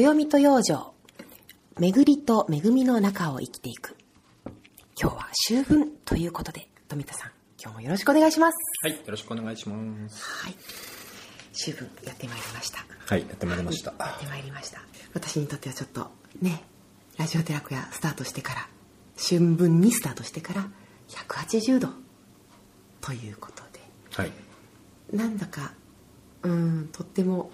[0.00, 0.92] 暦と養生、
[1.80, 3.96] 巡りと恵みの中を生きていく。
[4.96, 8.56] 今日は秋分ということで、富田さん、今日もよろしくお願いします。
[8.84, 10.22] はい、よろしくお願いします。
[10.44, 10.54] はい。
[11.52, 12.86] 秋分やってまいりました。
[13.06, 13.92] はい、やってまいりました。
[13.98, 14.80] やってまいりました。
[15.14, 16.08] 私にとってはちょっと
[16.42, 16.62] ね、
[17.16, 18.68] ラジオテラクやスタートしてから、
[19.20, 20.68] 春分にスタートしてから
[21.08, 21.88] 180度
[23.00, 23.80] ということで、
[24.12, 24.32] はい。
[25.12, 25.72] なんだか、
[26.44, 27.50] うん、とっても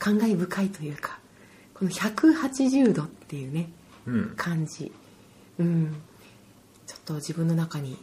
[0.00, 1.20] 感慨深いというか、
[1.78, 3.70] この180度っていうね、
[4.06, 4.34] うん。
[4.36, 4.90] 感じ、
[5.58, 5.94] うん、
[6.86, 7.96] ちょっと自分の中に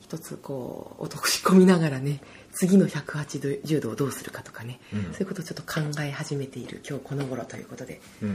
[0.00, 2.20] 一つこう落とし込みながらね
[2.52, 5.02] 次の180度をどうするかとかね、うん。
[5.04, 8.00] そういうことをちょっと考え始めている今日この頃ということで。
[8.22, 8.28] うん。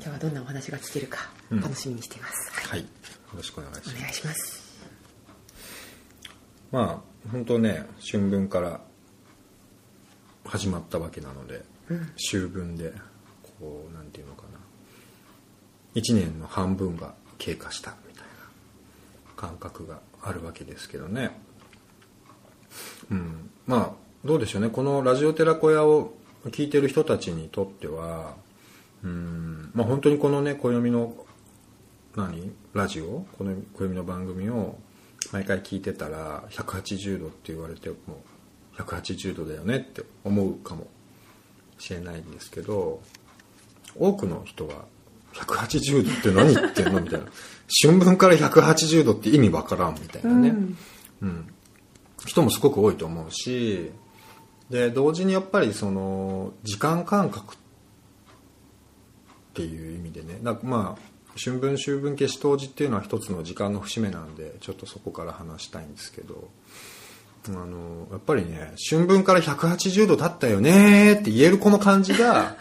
[0.00, 1.60] 今日はどんなお話が聞けるかうん。
[1.60, 2.80] 楽しみにしています、はい。
[2.80, 2.86] よ
[3.36, 3.96] ろしくお願いします。
[3.96, 4.64] お願いします。
[6.70, 8.80] まあ、本当ね、春分から
[10.44, 11.62] 始まったわけなので、
[12.16, 12.92] 秋分で、
[13.64, 14.58] こう、なんていうのかな。
[15.94, 18.30] 一年の半分が経過したみたいな
[19.36, 21.30] 感覚があるわけですけどね。
[23.10, 23.50] うん。
[23.66, 23.90] まあ、
[24.24, 24.68] どうでしょうね。
[24.68, 26.12] このラジオテラ小屋を
[26.46, 28.34] 聞いてる人たちにとっては、
[29.02, 31.14] うん、まあ本当にこのね、暦の
[32.16, 32.52] 何？
[32.72, 33.26] ラジオ？
[33.38, 34.78] この暦の番組を
[35.32, 37.96] 毎回聞いてたら180度って言われても
[38.76, 40.86] 180度だよねって思うかも
[41.78, 43.02] しれないんですけど
[43.96, 44.84] 多くの人は
[45.34, 47.00] 180度って何言ってんの？
[47.00, 47.26] みたいな。
[47.82, 50.54] 春分から180度って意味わからんみたいなね、
[51.22, 51.48] うん。
[52.26, 53.90] 人もすごく多いと思うし
[54.70, 57.56] で同時にやっぱりその時間感覚っ
[59.54, 60.38] ていう意味でね。
[60.42, 61.02] だまあ
[61.36, 66.48] 春分秋分消し冬至っていうのは一つの時間の節目なんでちょっとそこから話したいんですけど。
[67.46, 72.56] あのやっぱりね春分から180度経ったよねーって言えるこの感じが、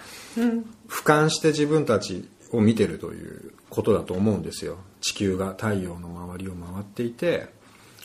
[0.94, 4.78] 俯瞰して自分たちを見てるということだと思うんですよ。
[5.02, 7.48] 地球が太陽の周りを回っていて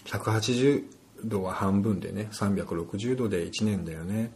[0.07, 0.85] 180
[1.25, 4.33] 度は半分でね360度で1年だよね。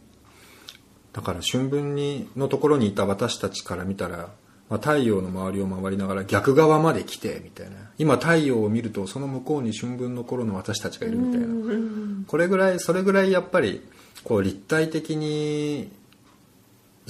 [1.13, 4.29] だから春分にのところにいた私たちから見たら、
[4.69, 7.75] まあ、太陽の周りを回りながら逆側まで来てみたいな。
[7.97, 12.25] 今太陽を見るとその向こうに春分の頃の私たちがいるみたいな。
[12.27, 13.81] これぐらいそれぐらいやっぱり
[14.23, 15.91] こう立体的に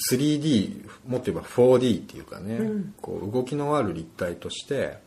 [0.10, 2.60] 3D もっと言えば 4D っていうかね、
[3.02, 4.98] こう動きのある立体として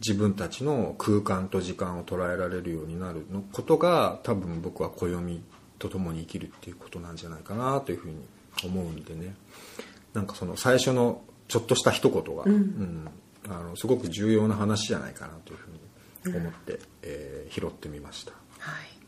[0.00, 5.42] 自分たちの空間と時間を捉えられるようになるのことが多分僕は暦
[5.78, 8.16] と共に生きるっていうことなんじゃないかなというふうに
[8.64, 9.34] 思うんでね。
[10.14, 13.08] なんかその最初のちょっとした一言が、うん。
[13.48, 15.68] あのすごく重要な話じゃないかなというふ
[16.28, 18.32] うに思って、えー拾ってみました。
[18.58, 18.98] はい。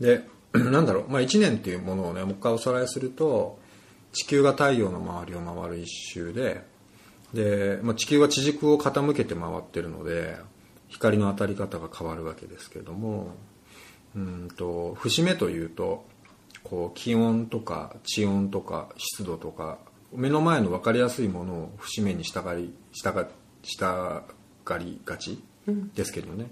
[0.00, 3.58] で なんだろう、まあ、1年っていうものをねもう一回おさらいすると
[4.14, 6.62] 地球が太陽の周りを回る一周で
[7.34, 10.36] で、まあ、地球は地軸を傾けて回ってるので
[10.88, 13.34] 光の当たり方が変わるわけですけれども
[14.14, 16.06] うんと節目というと
[16.62, 19.78] こう気温とか地温とか湿度とか
[20.12, 23.26] 目の前の分かりやすいものを節目に従い従
[23.62, 24.22] 従
[24.78, 25.42] りがち
[25.94, 26.50] ですけどね、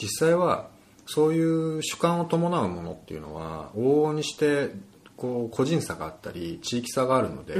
[0.00, 0.68] 実際は
[1.06, 1.42] そうい
[1.78, 4.70] う主観を伴うものっていうのは往々にして
[5.20, 7.54] こう個人差があったり地域差があるので、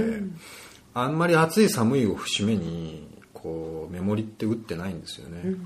[0.95, 5.57] あんまり暑い寒いを節目にこうメモリって打ってないんですよね、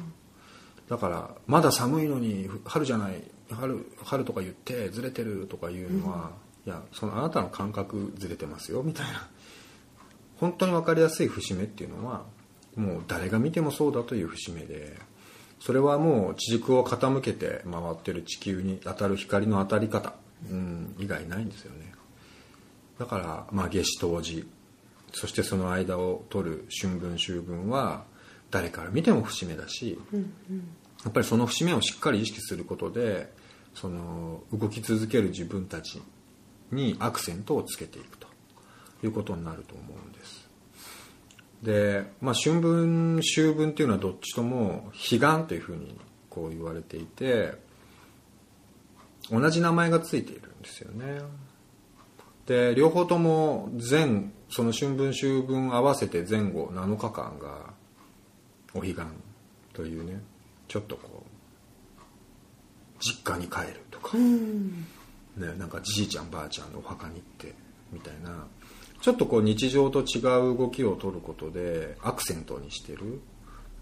[0.88, 6.32] だからまだ寒いのに春じゃない春春とか言ってずれてるとかいうのは、
[6.66, 9.28] いやそのあなたの感覚ずれてますよみたいな。
[10.40, 12.24] 本当に分かりやすい節目っていうのは
[12.76, 14.96] もう誰が見てもそうだという節目で
[15.60, 20.12] それはもう地軸を傾けて回ってる地球に当たる光の当たり方、
[20.50, 21.83] うん、以外ないんですよね
[22.98, 24.46] だから、まあ、夏至冬至
[25.12, 28.04] そしてその間を取る春分秋分は
[28.50, 29.98] 誰から見ても節目だし、
[31.04, 33.32] やっぱりその節目をしっかり意識することで
[33.74, 36.02] その動き続ける自分たち
[36.72, 38.34] にアクセントをつけていくと。
[39.06, 40.48] いうことになると思うんです。
[41.62, 45.98] で、まあ、春分秋分っていうのはどっちとも彼岸というふうに
[46.28, 47.52] こう言われていて
[49.30, 51.20] 同じ名前がついているんですよね
[52.46, 57.72] で両方とも前その春分秋分合わせて前後7日間が
[58.74, 59.02] お彼岸
[59.72, 60.20] というね
[60.68, 61.34] ちょっとこう
[63.00, 64.22] 実家に帰るとか、ね、
[65.58, 67.54] なんかじいちゃんばあちゃんのお墓に行って
[67.92, 68.46] みたいな。
[69.04, 73.20] ちょっとこう日常と違う動きを取ることでアクセントにしてる、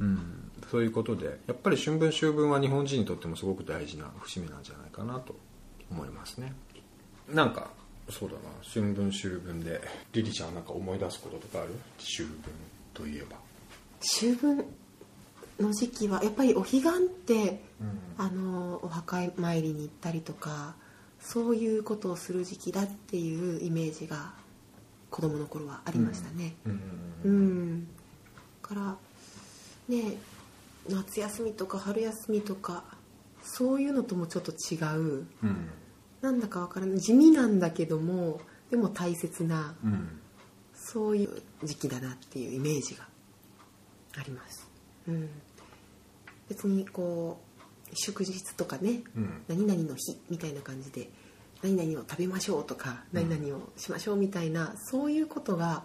[0.00, 5.36] うん、そういうことでやっぱり春分秋分は日本人にとってもすごく大事な節目なんじゃないかなと
[5.92, 6.52] 思いますね。
[7.32, 7.70] なんか
[8.12, 8.40] そうだな。
[8.62, 9.80] 春分秋分で。
[10.12, 11.74] リリちゃんはなんか思い出すこととかある？
[11.98, 12.38] 秋分
[12.94, 13.36] といえば。
[14.00, 14.64] 秋分
[15.58, 16.82] の時期はやっぱりお彼岸っ
[17.26, 17.62] て、
[18.18, 20.74] あのお墓参りに行ったりとか
[21.20, 24.32] そういうことをする時期だっていうイメージが
[25.10, 26.54] 子供の頃はありましたね。
[27.24, 27.86] うん。
[28.60, 28.96] から
[29.88, 30.16] ね
[30.88, 32.84] 夏休みとか春休みとか
[33.42, 35.70] そういうのともちょっと違ううん
[36.22, 38.40] なんだかわからない地味なんだけども
[38.70, 40.18] でも大切なうん。
[40.74, 43.06] そういう時期だなっていうイメージが
[44.18, 44.68] あります、
[45.06, 45.28] うん、
[46.48, 49.42] 別にこう祝日とかね、うん。
[49.48, 51.08] 何々の日みたいな感じで
[51.62, 53.28] 何々を食べましょうとかうん。
[53.28, 55.84] 何々をしましょうみたいな、そういうことが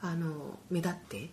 [0.00, 1.30] あの目立って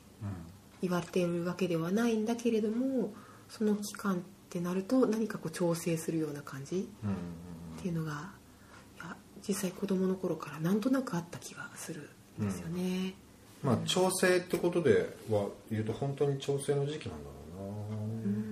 [0.82, 3.14] 言われているわけではないんだけれども
[3.50, 4.18] その期間っ
[4.50, 7.12] てなると何かこう調整するような感じうん
[7.88, 8.32] っていうのが
[8.98, 9.16] いや
[9.48, 12.10] 実際子供の頃からなんとなくあった気がする
[12.42, 13.14] んですよね。
[13.64, 17.30] まあ調整ってことでは言うと本当に調整の時期なんだ
[17.60, 17.74] ろ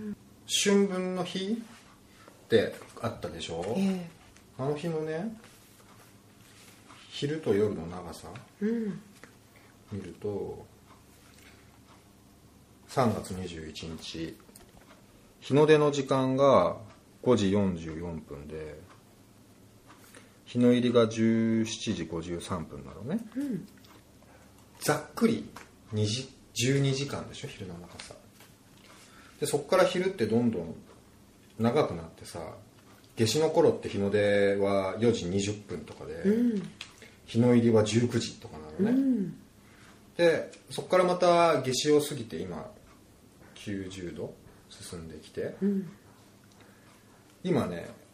[0.08, 0.16] うな、
[0.48, 1.62] 春分の日
[2.46, 4.10] ってあったでしょ、え
[4.58, 5.36] あの日のね
[7.10, 8.30] 昼と夜の長さ
[8.62, 9.02] えうん。
[9.92, 10.66] 見ると
[12.90, 14.38] 3月21日。
[15.42, 16.78] 日の出の時間が
[17.22, 18.80] 5時44分で
[20.56, 21.66] 日の入りが17
[21.96, 23.68] 時53分なのね、うん
[24.80, 25.50] ざっくり
[25.94, 28.14] 2時12時間でしょ昼の長さ。
[29.40, 30.76] でそこから昼ってどんどん
[31.58, 32.40] 長くなってさ
[33.16, 36.70] 夏至の頃って日の出は4時20分とかで、うん。
[37.26, 39.38] 日の入りは19時とかなのね、うん。
[40.18, 42.70] でそこからまた夏至を過ぎて今
[43.56, 44.34] 90度
[44.70, 45.56] 進んできて。
[45.62, 45.90] うん。
[47.44, 48.05] 今ね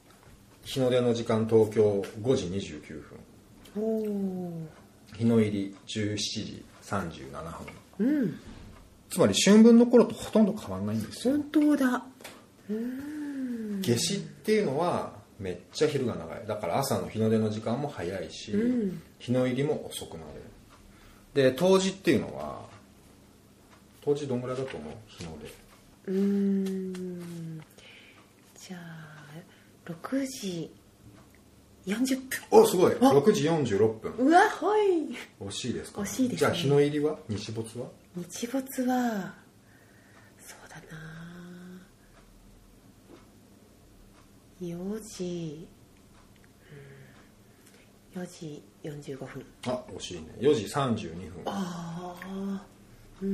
[0.64, 3.04] 日の出の時間東京5時29
[3.74, 4.68] 分。
[5.18, 7.32] 日の入り17時37
[7.98, 8.08] 分。
[8.08, 8.40] うん。
[9.10, 11.34] つまり春分の頃とほとんど変わらないんですよ。
[11.34, 12.04] 本当だ。
[12.70, 16.46] うん夏至っていうのはめっちゃ昼が長い。
[16.48, 19.02] だから朝の日の出の時間も早いし、うん。
[19.20, 20.30] 日の入りも遅くなる。
[21.34, 22.62] で冬至っていうのは
[24.04, 24.94] 冬至どんぐらいだと思う？
[25.08, 25.48] 日の出。
[26.12, 27.62] うーん。
[28.56, 29.11] じゃあ
[29.92, 30.72] 6時
[31.86, 32.20] 40
[32.52, 32.94] おすごい。
[32.94, 34.28] 6時46分分。
[34.28, 35.16] うわほい。
[35.42, 36.02] 惜しいですか？
[36.02, 36.46] 惜しいですね。
[36.46, 37.18] じゃあ日の入りは？
[37.28, 37.88] 日没は？
[38.16, 39.34] 日没は
[40.40, 40.98] そうだな。
[44.62, 45.68] 4時
[48.16, 48.22] うん。
[48.22, 49.46] 4時45分。
[49.66, 50.28] あ惜しいね。
[50.40, 51.44] 4時32分。
[51.46, 52.66] ああ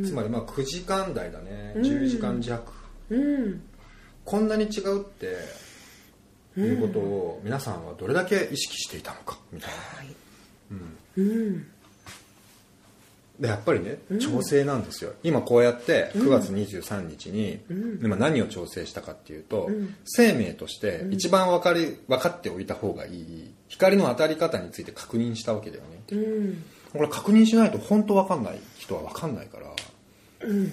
[0.06, 1.82] つまりまあ9時間台だね、うん。
[1.82, 2.72] 10時間弱。
[3.10, 3.62] うん。
[4.24, 5.38] こんなに違うって
[6.62, 9.76] いうことを皆さんはどれだけ意識していたのかみたいな。
[9.76, 10.16] はい。
[10.72, 11.24] うん。
[11.24, 11.68] うん
[13.40, 18.00] でやっぱりね調整なんですよ、今こうやって9月23日に、うん。
[18.04, 19.96] 今何を調整したかっていうと、うん。
[20.06, 26.02] 生命として一番分かり分かっておいた方がいい光の当たり方について確認したわけだよね。
[26.12, 26.64] うん。
[26.94, 29.68] これ確認しないと本当分かんない人は分かんないから
[30.48, 30.72] うん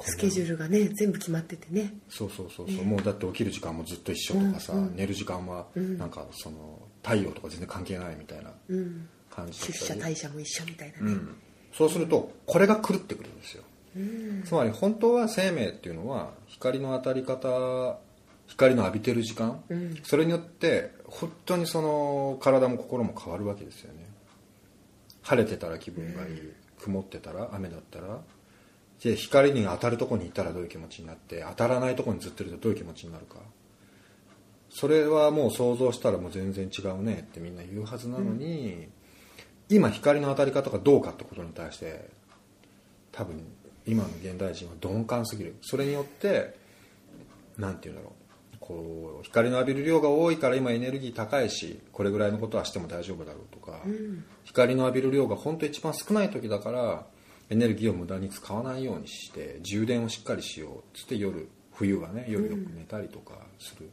[0.00, 1.94] スケジュールがね全部決まっててね。
[2.08, 4.96] そうそうそうそう、もうだって起きる時間もずっと一緒とかさ、うんうん。
[4.96, 5.98] 寝る時間はうん。
[5.98, 9.08] なんかその太陽とか全然関係ないみたいなうん。
[9.30, 11.12] 感じだ出社ったり、退社も一緒みたいなね。
[11.12, 11.36] うん、
[11.72, 13.62] そうするとこれが狂ってくるんですよ。
[13.96, 14.42] うん。
[14.44, 17.98] つまり本当は生命っていうのは光の当たり方
[18.46, 19.98] 光の浴びてる時間、うん。
[20.02, 24.04] それによって本当にその体も心も変わるわけですよね。
[25.22, 28.20] 晴れてたら気分がいい、曇ってたら雨だったら
[29.04, 33.36] で光に当たるとこにいたらどういう気持ちになって当たらないとこにずっといるとどういう気持ちになるか。
[34.70, 38.88] それはもう想像したらもう全然違うねってみんな言うはずなのに、
[39.68, 42.08] 今光の当たり方がどうかってことに対して
[43.12, 43.44] 多分
[43.86, 45.56] 今の現代人は鈍感すぎる。
[45.60, 46.56] それによって
[47.58, 48.14] なんて言うんだろ
[48.54, 48.56] う。
[48.58, 54.24] こう光の浴びる量が多いから今エネルギー高いしこれぐらいのことはしても大丈夫だろうとか、ん。
[54.44, 57.06] 光の浴びる量が本当一番少ない時だから
[57.50, 63.90] エネルギーを無駄に使わないようにして充電をしっかりしようっつって夜冬はね夜よく寝たりとかする、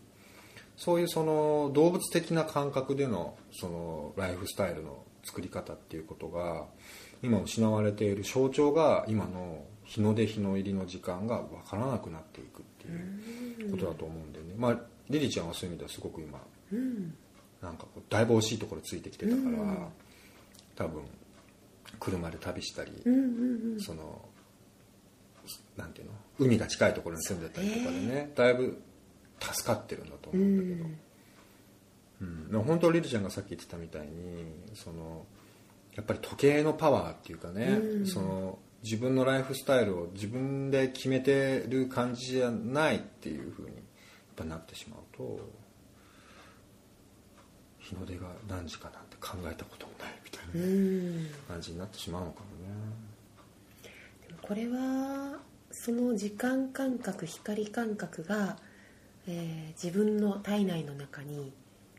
[0.77, 6.65] そういうその動物的な感覚でのそのライフスタイルの作り方っていうことが
[7.23, 14.79] 今失われている象徴が今の日の出日の入りの時間が分からなくなっていくっていうことだと思うんでね、まあ
[15.09, 16.39] リリちゃんはそういう意味ではすごく今
[16.71, 17.13] うん。
[17.61, 19.87] なんかこうだいぶ惜しいところついてきてたから、うん。
[20.75, 21.03] 多分
[22.01, 23.79] 車で旅したり、うんうんうん。
[23.79, 24.25] その
[25.77, 26.11] なんていうの？
[26.39, 28.81] 海が近いところに住んでたりとかでねだいぶ
[29.39, 30.89] 助かってるんだと思うんだけど、
[32.21, 34.07] うん、本当リルちゃんがさっき言ってたみたいに
[34.73, 35.25] その
[35.95, 38.05] やっぱり時計のパワーっていうかね、うん。
[38.05, 43.83] その自分のライフスタイルを自分で決めてる感じじゃないっていうふうにやっ
[44.35, 45.39] ぱなってしまうと
[47.77, 52.51] 日の出が何時かなんて考えたこともないみたいなうん感じになってしまうのかもね。
[54.41, 55.39] これは
[55.71, 58.57] その時間感覚光感覚が、
[59.27, 61.53] えー自分の体内の中に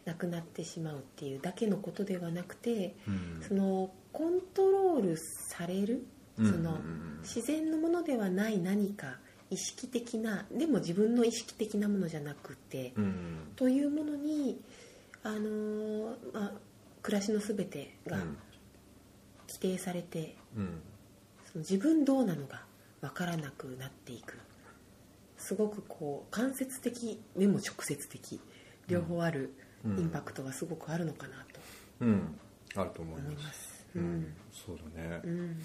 [0.05, 3.43] なくなってしまうっていうだけのことではなくて、うん。
[3.47, 6.07] そのコントロールされる
[6.39, 6.53] うん。
[6.53, 6.79] その
[7.23, 9.19] 自然のものではない何か
[9.51, 13.53] 意識的なでも自分の意識的なものじゃなくて、うん。
[13.57, 14.61] というものに、
[15.23, 16.53] あのーまあ、
[17.03, 18.37] 暮らしの全てがうん。
[19.49, 20.81] 規定されて、うん。
[21.53, 22.63] その自分どうなのが
[23.03, 24.39] 分からなくなっていく。
[25.37, 28.41] すごくこう間接的でも直接的
[28.87, 29.53] 両方ある
[29.85, 29.99] うん。
[29.99, 31.61] インパクトがすごくあるのかなと
[32.01, 32.39] うん。
[32.77, 33.61] あると思います。
[33.61, 33.87] す。
[33.97, 34.35] ううんん。
[34.53, 35.57] そうだね、うん。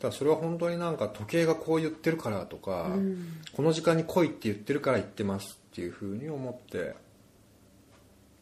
[0.00, 3.40] ただそれは本当になんか時計がこう言ってるからとか、うん。
[3.52, 6.96] この時間に来いって言ってるから行ってますっていうふうに思って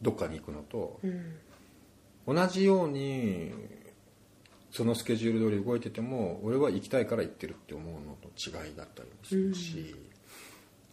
[0.01, 1.35] どっかに行くのとうん
[2.27, 3.53] 同じように
[4.71, 9.95] そのスケジュール通り動いてても俺は行きたいから行ってるって思うのと違いだったりもするし、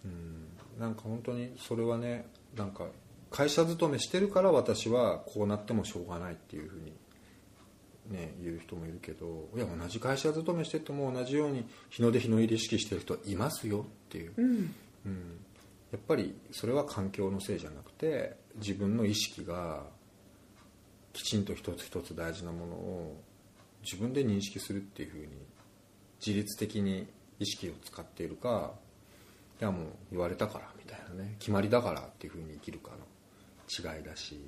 [0.05, 0.49] うん。
[0.79, 2.87] なんか本当にそれはねなんか
[3.31, 6.93] 会社勤めしてるから私はこうなってもしょうがないっていうふうに、
[8.11, 14.75] ね、言う人もいるけどいや同じ会社勤めしてても同じように日の出日の入り意識してる人いますよっていう、うん。
[15.05, 15.41] うん、
[15.91, 19.87] やっぱりそれは環境のせいじゃなくて自分の意識が
[21.13, 23.17] きちんと一つ一つ大事なものを
[23.83, 25.27] 自分で認識するっていうふうに
[26.25, 27.07] 自律的に
[27.39, 28.73] 意識を使っているか
[29.61, 34.41] いやもう言われたからみたいなね決まりだからっていうふうに生きるかの違いだし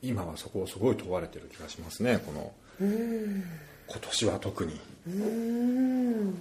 [0.00, 4.80] 今はそこをすごい問われてる気がしますねこの今年は特に。
[5.06, 6.34] うーん。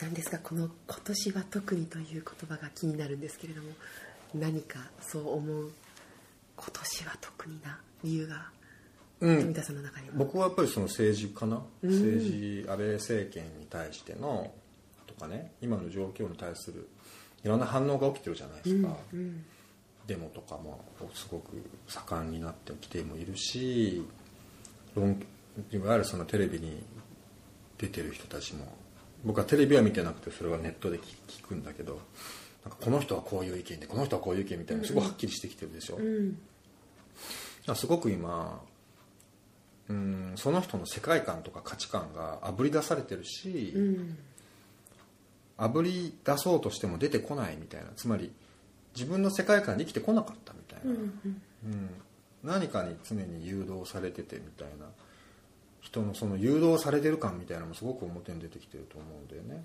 [0.00, 3.70] 何ですかこの「今年は特に」という言葉が気になるんですけれども。
[4.34, 5.72] 何かそう思う
[6.56, 8.50] 今年は特にな理由が
[9.20, 9.40] うん。
[9.40, 11.90] 富田さんの中には、僕はやっぱりその政治かな、うん。
[11.90, 14.52] 政治安倍政権に対しての
[15.06, 16.88] とかね今の状況に対する
[17.44, 19.44] いろんな反応が起きてるじゃないですか、うん
[20.04, 20.84] デモとかも
[21.14, 24.04] すごく盛んになってきてもいるし
[24.96, 25.22] 論
[25.70, 26.82] いわゆるそのテレビに
[27.78, 28.66] 出てる人たちも
[29.24, 32.00] 僕はテレビは見てなくてそれはネットで聞聞くんだけど
[32.64, 36.38] なんかこの人はこういう意見でこの人はこういう意見みたいなのすごいはっきりしてきてるでしょ、うん。
[37.66, 38.60] あすごく今
[39.88, 44.18] うんその人の世界観とか価値観があぶり出されてるし、うん。
[45.58, 48.32] あぶり出そうとしても出てこないみたいなつまり
[48.94, 51.42] 自分の世界観に生きてこなかったみたいな、うんうん。
[51.64, 51.90] うん。
[52.42, 54.86] 何かに常に誘導されててみたいな
[55.80, 59.64] 人のその誘導されてる感みたいなのもすごく表に出てきてると思うんだよね、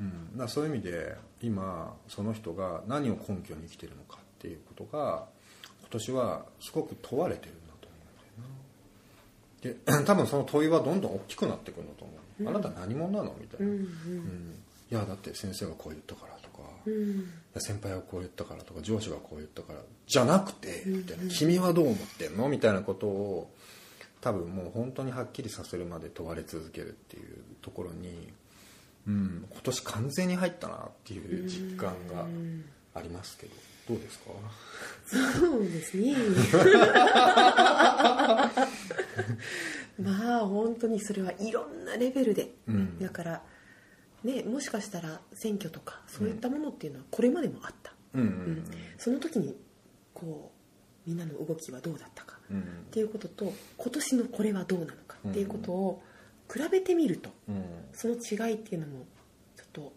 [0.00, 5.26] うん、だそういう意味で今その人が何を根拠に生きてるのかっていうことが
[5.80, 7.96] 今年はすごく問われてるんだと思
[9.64, 10.00] うんだよな。
[10.00, 14.54] で 多分その問いはどんどん大きくなってくるんだと思う、あなた何者なのみたいな、うんうん
[14.90, 18.82] いやだって先生がこう言ったからとか、先輩がこう言ったからとか。
[18.82, 19.78] 上司がこう言ったから。
[20.08, 23.54] じゃなくてみたいな、君はどう思ってんのみたいなことを
[24.20, 28.32] 多分もう本当にはっきりさせるまで問われ続けるっていうところに、
[29.10, 32.26] うん、今年完全に入ったなっていう実感が
[32.94, 33.52] ありますけど。
[33.88, 34.26] どうですか？
[35.40, 36.14] そうですね。
[40.00, 42.98] まあ本当にそれはいろんなレベルで、うん。
[43.00, 43.42] だから
[44.24, 48.28] ねもしかしたら選挙とかそういったものっていうのはこれまでもあった、うんうん。
[48.28, 48.64] うん。
[48.98, 49.56] その時に
[50.14, 50.52] こ
[51.06, 52.60] うみんなの動きはどうだったかうん。
[52.60, 56.02] っていうことと今年のこれはどうなのかっていうことを
[56.52, 57.64] 比べてみるとうん。
[57.92, 59.04] その違いっていうのも
[59.56, 59.92] ちょっと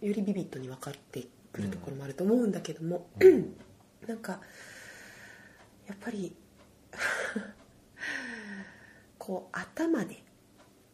[0.00, 3.06] よりビビッドに分かってくるところもあると思うんだけども、
[4.06, 4.40] なんか
[5.86, 6.34] やっぱり
[9.18, 10.22] こう頭で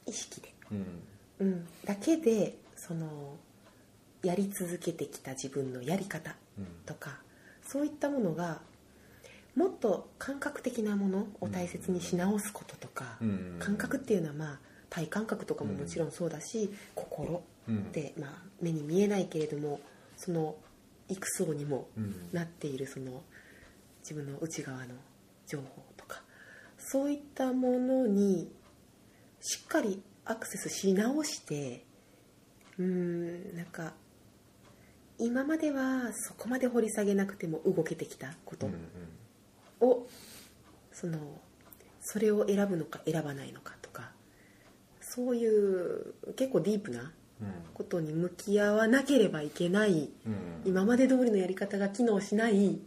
[0.07, 0.87] 意識で、うん。
[1.41, 3.37] うん、だけでその
[4.23, 6.67] やり続けてきた自分のやり方うん。
[6.85, 7.21] とか
[7.63, 8.61] そういったものが
[9.55, 13.57] もっと感覚的なものを大切にし直すこととか、うん。
[13.59, 17.79] 感覚っていうのはまあ体感覚とかももちろんそうだし、心うん。
[17.79, 18.31] って、まあ、
[18.61, 19.81] 目に見えないけれども
[20.17, 20.57] その
[21.09, 22.29] 幾層にもうん。
[22.33, 23.23] なっているその
[24.01, 24.95] 自分の内側の
[25.47, 26.23] 情報とか。
[26.79, 28.51] そういったものに
[29.41, 31.85] しっかりアクセスし直して
[32.79, 33.95] うーんなんか
[35.19, 39.89] 今まではそこまで掘り下げなくても動けてきたことうん。
[39.89, 40.07] を、
[40.93, 41.19] その
[42.01, 43.75] それを選ぶのか選ばないのか
[45.19, 47.01] そういう結構ディープな
[47.41, 47.49] うん。
[47.75, 50.63] ことに向き合わなければいけないうん。
[50.65, 52.79] 今まで通りのやり方が機能しないうん。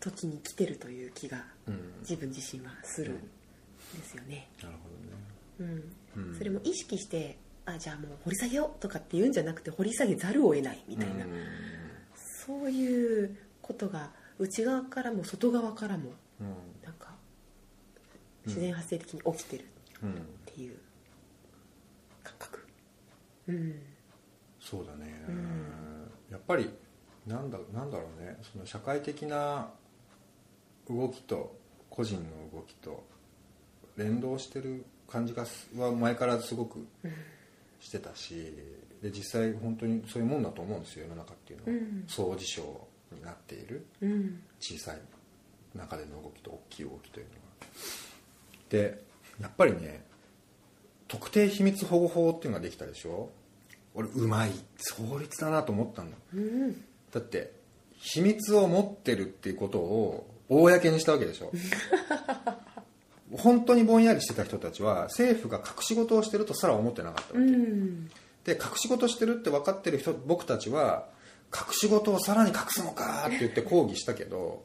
[0.00, 1.80] 時に来てるという気がうん。
[2.00, 3.14] 自分自身はするん。
[3.16, 3.22] で
[4.04, 4.90] すよね、なるほ
[5.60, 5.82] うんどね。
[6.16, 6.38] うん。
[6.38, 11.30] それも意識してあじゃあもう掘り下げようとかって言うんじゃなくて掘り下げざるを得ないみたいな、うん。
[12.46, 16.46] そういうことが内側からも外側からもうん
[16.84, 17.14] なんか
[18.46, 19.64] 自然発生的に起きてる
[20.54, 20.76] ていう
[22.22, 22.66] 感覚。
[23.48, 23.80] うん。
[24.60, 26.10] そうだね、うん。
[26.30, 26.70] やっぱり
[27.26, 28.38] なんだなんだろうね。
[28.52, 29.70] その社会的な
[30.88, 31.56] 動きと
[31.90, 33.04] 個人の動きと
[33.96, 36.86] 連動してる感じがすは前からすごく
[37.80, 38.52] してたし
[39.02, 42.04] で実際本当にそういうもんだと思うんですよ世の中っていうのは、うん。
[42.06, 42.62] 総事象
[43.12, 44.40] になっているうん。
[44.60, 44.98] 小さい
[45.76, 47.38] 中での動きと大きい動きというのは。
[48.70, 49.02] で
[49.40, 50.04] やっぱりね
[51.08, 53.30] 特定秘密保護法っていうのができたでしょ？
[53.94, 54.50] 俺うまい。
[54.78, 56.84] 創立だなと思ったのうん。
[57.12, 57.52] だって
[57.98, 61.52] 秘密を持ってるっていうことを公にしたわけでしょ？
[63.32, 68.06] 本当にぼんやりしてた人たちは政府が隠し事をしてるとすら思ってなかったうわけ、ん。
[68.44, 71.06] で隠し事してるって分かってる人僕たちは
[71.54, 74.62] 隠し事をさらに隠すのかって言って抗議したけど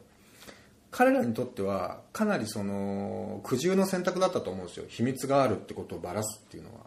[0.92, 4.86] 彼らにとってはかなりその苦渋の選択だったと思うんですよ。
[4.88, 6.80] 秘密があるってことをばらすっていうのは。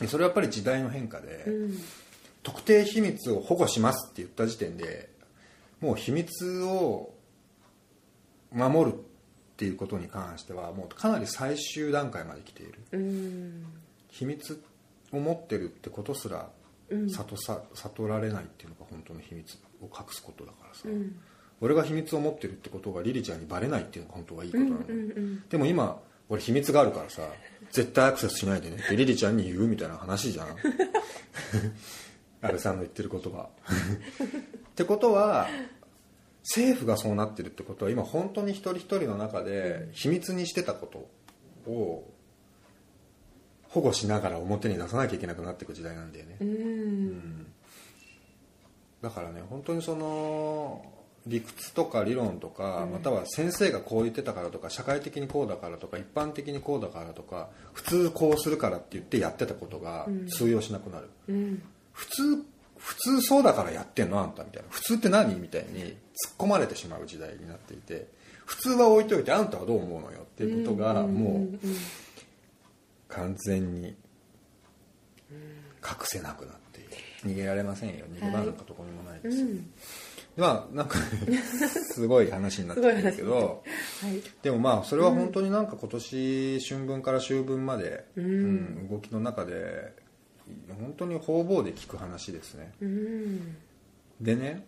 [0.00, 1.78] でそれはやっぱり時代の変化で、うん。
[2.42, 5.08] 特定秘密を保護しますって言った時点で
[5.80, 7.12] もう秘密を
[8.52, 8.98] 守るっ
[9.56, 12.78] ていうことに関してはもうかなり最終段階まで来ている。
[12.92, 13.66] うん。
[14.08, 14.62] 秘密
[15.12, 16.48] を持ってるってことすら
[16.88, 17.10] うん。
[17.10, 21.16] 悟さ悟られないっていうのが本当の秘密を隠すことだからさ、うん
[21.60, 27.22] 俺が秘密を持ってるってことがリリちゃんにバレないっていうのが本当はいいことなの、うんうんでも今俺秘密があるからさ
[27.70, 28.76] 絶対アクセスしないでね。
[28.84, 30.48] ってリリちゃんに言うみたいな話じゃん。
[32.42, 33.48] 安倍さんの言ってる言葉っ
[34.74, 35.48] てことは
[36.42, 40.86] 政府がそうなってるってことは今本当に一人一人の中で秘密にしてたこ
[41.66, 42.08] とを
[43.68, 47.46] 保護しながら表に出さなきゃいけなくなっていく時代なんだよね、うん。
[49.02, 50.84] だからね本当にその
[51.26, 61.62] 理屈とか理論とか、または先生がこう言ってたからとか社会的にこうだからとか一般的にこうだからとか普通こうするからって言ってやってたことが通用しなくなる、うん。
[61.92, 62.44] 普通
[62.78, 64.68] 普通そうだからやってんのあんたみたいな。
[64.70, 65.96] 普通って何みたいに突っ
[66.38, 68.06] 込まれてしまう時代になっていて
[68.44, 71.58] 普通は置いといてあんたはどう思うのよっていうことがもう
[73.08, 73.96] 完全に
[75.82, 76.90] 隠せなくなっている。
[77.24, 78.04] 逃げられませんよ。
[78.14, 79.70] 逃げ場なんかどこにもないですよ、うん
[80.36, 83.64] まあなんかね すごい話になってくるけど。
[84.02, 84.22] はい。
[84.42, 88.24] でもまあそれは本当になんか今年春分から秋分まで、うん。
[88.24, 89.94] うん動きの中で
[90.78, 92.72] 本当に方々で聞く話ですね。
[92.80, 93.56] うん。
[94.20, 94.66] でね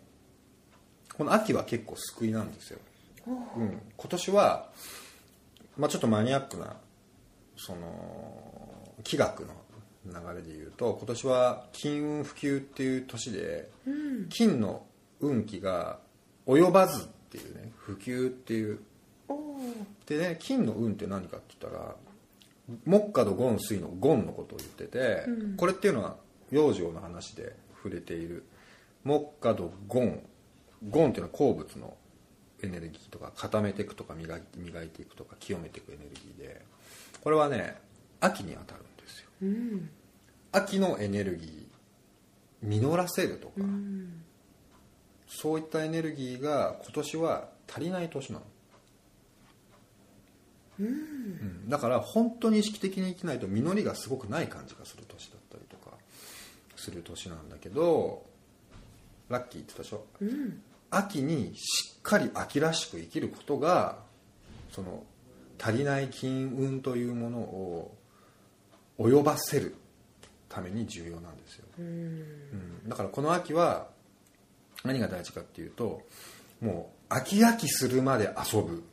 [1.15, 2.79] この秋は結構救いなんですよ、
[3.27, 3.31] う
[3.63, 4.69] ん、今年は、
[5.77, 6.77] まあ、ちょっとマニアックな
[7.57, 9.53] その気学の
[10.05, 14.29] 流れで言うと今年は金運普及っていう年でうん。
[14.29, 14.83] 金の
[15.21, 15.99] 運気が
[16.47, 18.79] 及ばずっていうね普及っていう。
[20.05, 21.95] でね金の運って何かって言ったら
[22.85, 25.55] 木火土金水のゴンのことを言ってて、うん。
[25.55, 26.17] これっていうのは
[26.51, 28.43] 養生の話で触れている。
[29.03, 30.21] 木火土ゴン
[30.89, 31.95] ゴンっていうのは鉱物の
[32.61, 36.61] エネルギーとか固めていくとか磨い磨いていくとか清めていくエネルギーで
[37.23, 37.77] これはね
[38.19, 39.29] 秋に当たるんですよ。
[39.43, 39.89] うん。
[40.51, 44.23] 秋のエネルギー実らせるとか、うん
[45.31, 48.45] そういったエネルギーが今年は足りない年なの、
[50.79, 51.69] うん。
[51.69, 55.95] だから本当に意識的に生きないと実りがすごくない感じがする年だったりとか
[56.75, 58.23] する年なんだけど
[59.29, 60.03] ラッキーって言ったでしょ？
[60.19, 60.61] うん。
[60.89, 63.99] 秋にしっかり秋らしく生きることが
[64.71, 65.03] その
[65.61, 67.95] 足りない金運というものを
[68.97, 69.75] 及ばせる
[70.49, 71.85] ために重要なんですよ、うん。
[71.85, 71.89] う
[72.85, 73.87] ん、だからこの秋は
[74.83, 76.01] 何が大事かっていうと
[76.61, 78.83] もう飽き飽きするまで遊ぶ。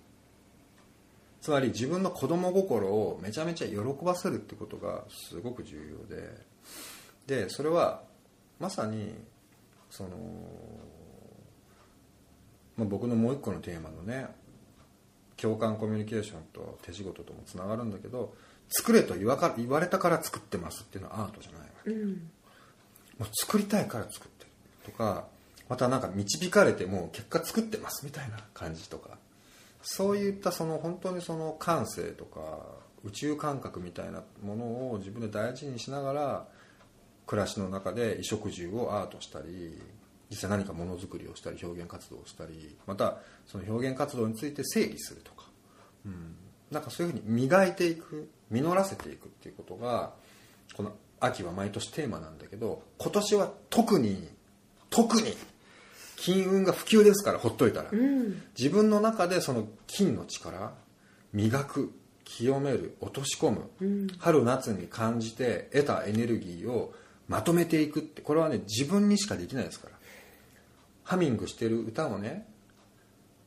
[1.40, 6.28] つまり自分の子供心をめちゃめちゃ喜ばせるってことがすごく重要で。
[7.26, 8.02] でそれは
[8.58, 9.14] まさに
[9.90, 10.10] その、
[12.76, 14.26] まあ、僕のもう一個のテーマのね
[15.36, 18.34] 共感コミュニケーションと手仕事ともつながるんだけど
[18.68, 21.90] 作れと言わか言われたから作ってますっていうのはアートじゃないわけ。
[21.90, 22.10] うん。
[23.18, 24.50] もう作りたいから作ってる
[24.84, 25.26] とか
[25.68, 29.18] またなんか導かれてもう結果作ってますみたいな感じとか。
[29.88, 32.58] そういったその本当にその感性とか
[33.04, 36.48] 宇宙感覚みたいなものを自分で大事にしながら
[37.24, 39.80] 暮らしの中で衣食住をアートしたり
[40.28, 45.44] 実際何かものづくりをしたり表現活動をしたりまたその表現活動について整理するとか、
[46.04, 46.34] うん、
[46.72, 50.14] なんかそういうふうに磨いていく実らせていくっていうことが
[50.76, 54.28] この秋は毎年テーマなんだけど今年は特に
[54.90, 55.32] 特に
[56.16, 60.72] 金運が普及ですからほっといたら、うん、自分の中でその金の力
[61.32, 61.92] 磨く
[62.24, 66.94] 清める落とし込む、うん、春夏に感じて得たエネルギーを
[67.28, 69.96] まとめていくってこれはね自分にしかできないですから。
[71.06, 72.46] ハミングしてる歌をね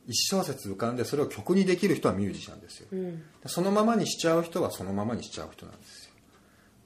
[0.06, 6.10] 一小節浮かんでそれを曲にできる人はミュージシャンですよ、うん、そのままにしちゃう人はそのままにしちゃう人なんですよ。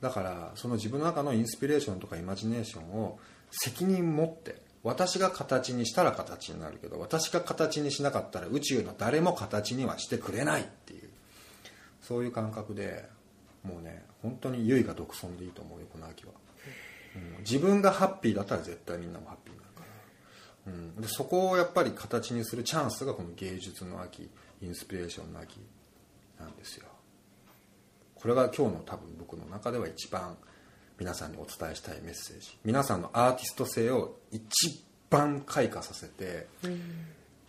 [0.00, 3.18] だからその自分の中のインスピレーションとかイマジネーションを
[3.50, 11.08] 責任持って私が形にしたら形になるけど私が形にしなかったら宇宙の誰も形にはしてくれないっていう
[12.02, 13.08] そういう感覚で
[13.64, 16.32] もうね本当に唯が独尊でいいと思うよこの秋は、
[17.16, 19.82] うん、自分がハッピーだったら絶対みんなもハッピーになるか
[20.66, 24.28] ら、うん、でそこをやっぱり形にするチャンスがこの芸術の秋
[24.60, 25.60] インスピレーションの秋
[26.38, 26.86] なんですよ。
[28.16, 30.36] これが今日の多分僕の中では一番
[30.98, 32.58] 皆さんにお伝えしたいメッセージ。
[32.64, 36.46] 皆さんのアーティスト性を一番開花させて、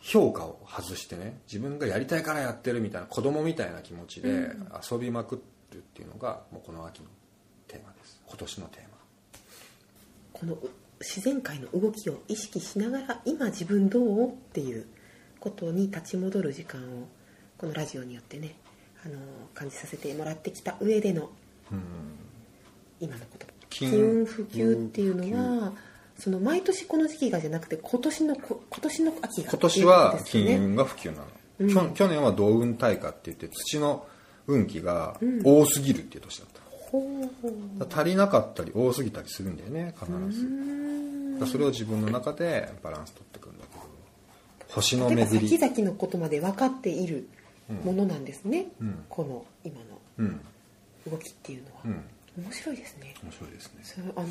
[0.01, 4.51] 評価を外してね自分がやりたいからやってるみたいな子供みたいな気持ちで
[4.91, 7.07] 遊びまくるっていうのがもうこの秋の
[7.67, 8.21] テーマです。
[8.27, 8.87] 今年のテーマ。
[10.33, 10.57] この
[10.99, 14.85] 自然界の動きを意識しながら今自分どうっていう
[15.39, 17.07] ことに立ち戻る時間を
[17.57, 18.55] このラジオによってね
[19.05, 19.15] あの
[19.53, 21.29] 感じさせてもらってきた上での、
[22.99, 23.45] 今のこと。
[23.69, 25.73] 金運普及っていうのは
[26.17, 31.21] その毎年この時期がじゃなくて今年の今年の秋が、今年は金運が普及な
[31.59, 34.07] の、うん、去年は同運大化って言って土の
[34.47, 36.61] 運気が多すぎるっていう年だった、
[36.97, 41.51] うん、足りなかったり多すぎたりするんだよね必ず。
[41.51, 43.83] それを自分の中でバランス取っていくんだけど
[44.69, 45.49] 星の巡り。
[45.57, 47.27] 先々のことまで分かっている
[47.83, 49.75] ものなんですね、うん、この今
[50.17, 50.39] の
[51.11, 51.99] 動きっていうのは、
[52.37, 53.15] 面白いですね。
[53.23, 54.11] 面白いですね。
[54.15, 54.27] あの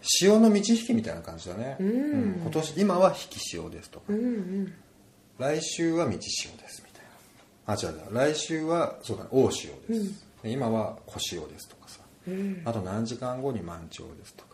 [0.00, 4.74] 潮の満ち引きみたいな感じだね、うん、今年今は引き潮ですとか、うんうん、
[5.38, 7.04] 来週は満ち潮ですみたい
[7.66, 7.74] な。
[7.74, 14.48] あ違う来週はそうだ、ね、大潮です、うん、今は小潮ですとかさ、うん、あと何時間後に満潮ですとか。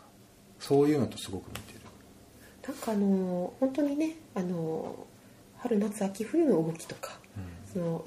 [0.59, 1.81] そういうのとすごく似てる。
[2.67, 5.05] なんかあの本当にねあの
[5.57, 7.19] 春夏秋冬の動きとか、
[7.71, 8.05] その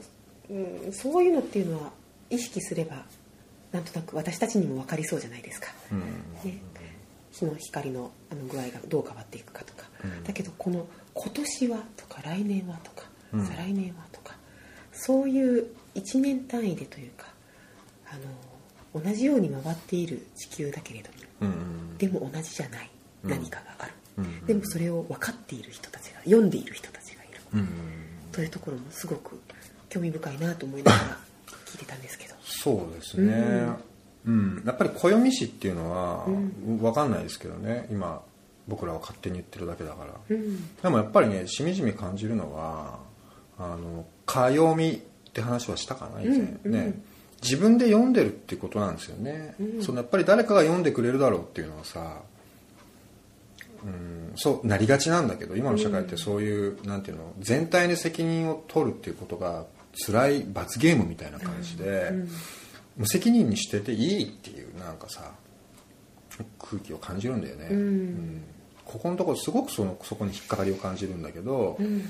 [0.50, 1.90] うん、そういうのっていうのは
[2.30, 3.04] 意識すれば
[3.72, 5.68] なんとなく私たちにも分かりそうじゃないですか、
[6.42, 6.60] ね、
[7.30, 14.34] 日の光のあの具合がどう変わっていくかとか、うん、だけどこの今年はとか来年はとか、うん、再来年はとか
[14.92, 17.26] そういう1年単位でというか
[18.10, 18.16] あ
[18.94, 22.90] の同じように回っている地球だけれども、うん、でも同じじゃない
[23.22, 23.92] 何かがある、
[24.46, 27.66] でもそれを分かっている人たちが読んでいる人たちがいる、
[28.32, 29.40] というところもすごく
[29.88, 31.18] 興味深いなと思いながら
[31.68, 32.34] 聞いてたんですけど。
[32.42, 33.68] そうですね、
[34.26, 36.24] うん、やっぱり暦師っていうのは
[36.80, 37.86] 分かんないですけどね。
[37.90, 38.22] 今
[38.66, 42.98] 僕らは勝手に言ってるだけだから、うん、でもやっぱりねしみじみ感じるのは
[43.58, 46.94] あの暦って話はしたかな以前、うん、ね。
[47.42, 52.22] 自分で読んでるってことなんですよね、うん、そのやっぱり誰かが読んでくれるだろうっていうのはさ
[53.84, 59.66] うん、そうなりがちなんだけど今の社会ってそういう、うん、なんていうの全体に責任を取るっていうことが
[60.06, 62.28] 辛い罰ゲームみたいな感じで、うん
[62.98, 65.32] 無責任にしてていいっていうなんかさ
[66.58, 68.42] 空気を感じるんだよね、うん、うん、
[68.84, 72.08] ここのところすごくそのそこに引っかかりを感じるんだけど、うん、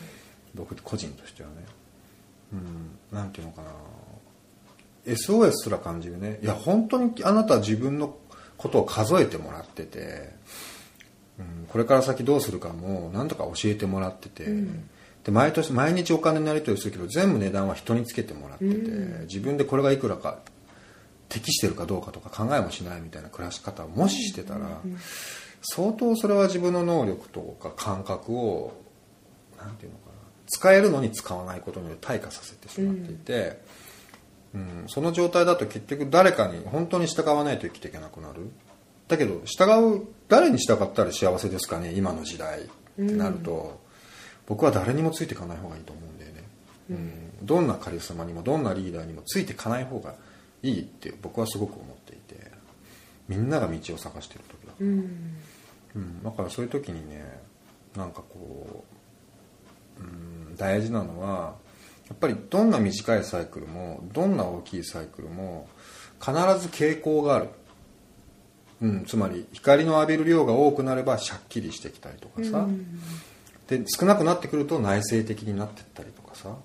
[0.54, 1.54] 僕個人としてはね、
[2.54, 2.56] う
[3.14, 3.68] ん、なんていうのかな。
[5.06, 6.38] SOS すら感じるね。
[6.42, 8.14] いや本当にあなたは自分の
[8.58, 10.30] ことを数えてもらってて、
[11.38, 14.90] うん、これから先どうするかも何とか教えてもらってて、うん、
[15.28, 18.74] で毎年毎日お金のやり取りするけど全部値段は人につけてもらってて、
[19.26, 20.38] 自分でこれがいくらか
[21.28, 24.80] 適してるかどうかとか考えもしないみたいな暮らし方をもししてたら、
[25.60, 28.72] 相当それは自分の能力とか感覚を
[29.58, 30.12] 何て言うのかな
[30.46, 33.60] 使えるのに使わないことによって退化させてしまっていて、
[34.54, 38.50] うん、その状態だと結局誰かに本当に従わないと生きていけなくなる。
[39.08, 42.64] だけど従う誰に従ったら幸せですかね今の時代っ
[42.96, 43.86] てなると、
[44.48, 46.42] 僕は誰にもついていかない方がいいと思うんだよね、
[46.90, 50.14] うん、どんなカリスマにもどんなリーダーにもついていかない方が
[50.62, 52.50] いいって僕はすごく思っていて
[53.28, 55.36] みんなが道を探してる時だ、うん、
[55.96, 57.22] うん、だからそういう時にね
[57.94, 58.84] なんかこ
[60.00, 60.06] う、う
[60.52, 61.54] ん、大事なのは
[62.08, 65.68] やっぱりどんな短いサイクルもどんな大きいサイクルも
[66.20, 67.48] 必ず傾向がある、
[68.80, 72.66] うん、つまり光の浴びる量が多くなればシャッキリしてきたりとかさ、
[73.68, 76.56] で少なくなってくると内省的になってったりとかさ、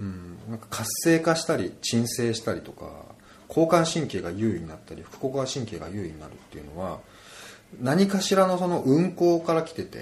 [0.00, 2.90] うん、なんか活性化したり鎮静したりとか
[3.48, 7.00] 交感神経が優位になったり副交感神経が優位になるっていうのは
[7.80, 9.98] 何かしらのその運行から来てて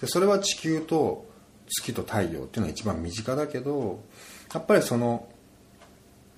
[0.00, 1.28] でそれは地球と
[1.68, 4.00] 月と太陽っていうのは一番身近だけど
[4.52, 5.28] やっぱりその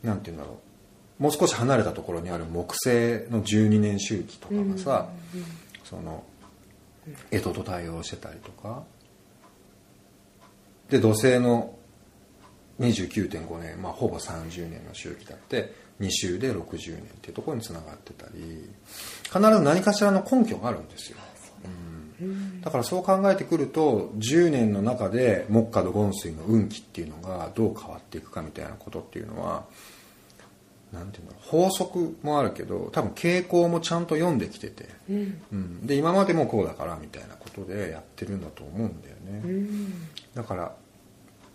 [0.02, 0.72] なんて言うんだろう。
[1.22, 5.08] もう少し離れたところにある木星の12年周期とかがさ、
[5.84, 6.24] その
[7.30, 8.82] 江戸と対応してたりとか
[10.90, 11.74] で土星の
[12.80, 18.68] 29.5年、まあ、ほぼ30年の周期だって2週で60年っていうところにつながってたり
[19.24, 21.18] 必ず何かしらの根拠があるんですよ、
[22.20, 29.64] うん、だからそう考えてくると10年の中で木下土金水の運気っていうのがどう変わっていくかみたいなことっていうのは
[30.92, 35.42] なんていうの法則もあるけど多分傾向もちゃんと読んできてて、うん。
[35.50, 40.72] うん、で今までもこうだからみたいなことでやってるんだと思うんだよね、うん、だから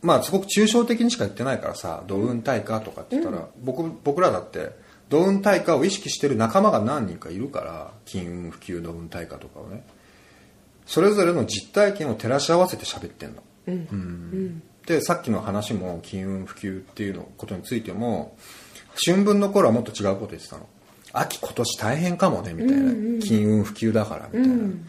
[0.02, 4.72] まあすごく抽象的にしか言ってないからさ土運大化とかって言ったら、僕僕らだって
[5.10, 9.84] 土運大化を意識してる仲間が何人かいるから金運普及土運大化とかをね。
[10.86, 13.74] それぞれの実体験を照らし合わせて喋ってんの、うん。
[13.74, 18.38] うん、でさっきの話も金運普及っていうのことについても
[19.06, 20.68] 春分の頃はもっと違うこと言ってたの。
[21.12, 24.88] 秋今年大変かもねみたいな、うんうん、金運普及だからみたいな、うん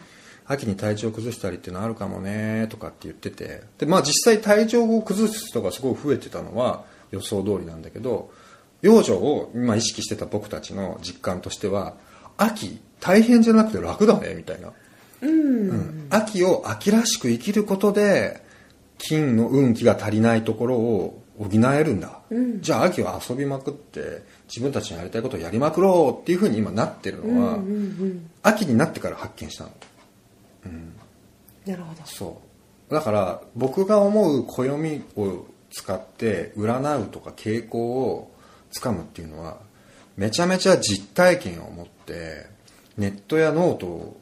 [0.49, 3.61] 秋に体調崩したりっていうのあるかもねとかって言ってて。
[3.77, 8.31] でまあ実際体調を崩す人がすごい増えてたのは予想通りなんだけど
[8.81, 11.95] 養生を今意識してた僕たちの実感としては
[12.37, 14.73] 秋大変じゃなくて楽だねみたいな、
[15.21, 18.43] うん、うん、秋を秋らしく生きることで
[18.97, 29.71] 金の運気が足りないところを補えるんだ、うん、じゃあ秋は遊びまくって自分たちのやりたいことをやりまくろうっていうふうに今なってるのは、うんうんうん、秋になってから発見したの。
[30.69, 32.01] うん、なるほど。
[32.05, 32.41] そ
[32.89, 32.93] う。
[32.93, 38.31] だから僕が思う暦を使って占うとか傾向を
[38.71, 39.59] つかむっていうのは
[40.17, 42.47] めちゃめちゃ実体験を持って
[42.97, 44.17] ネットやノート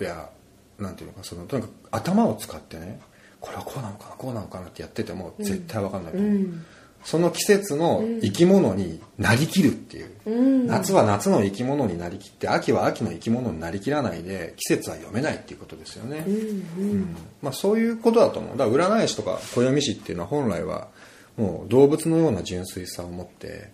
[0.00, 0.30] や
[0.78, 3.00] なんていうのかそのとにかく頭を使ってね
[3.40, 6.64] これはこうなのかなこうなのかなってやってても絶対分かんないと思う、うん、
[7.04, 18.56] その季節の生き物になりきるっていう、うん、夏は夏の生き物になりきって秋は秋の生き物になりきらないで季節は読めないっていうことですよね、うんうん、まあ、そういうことだと思う。
[18.56, 20.88] だから占い師とか暦師っていうのは本来は
[21.36, 23.70] もう動物のような純粋さを持って、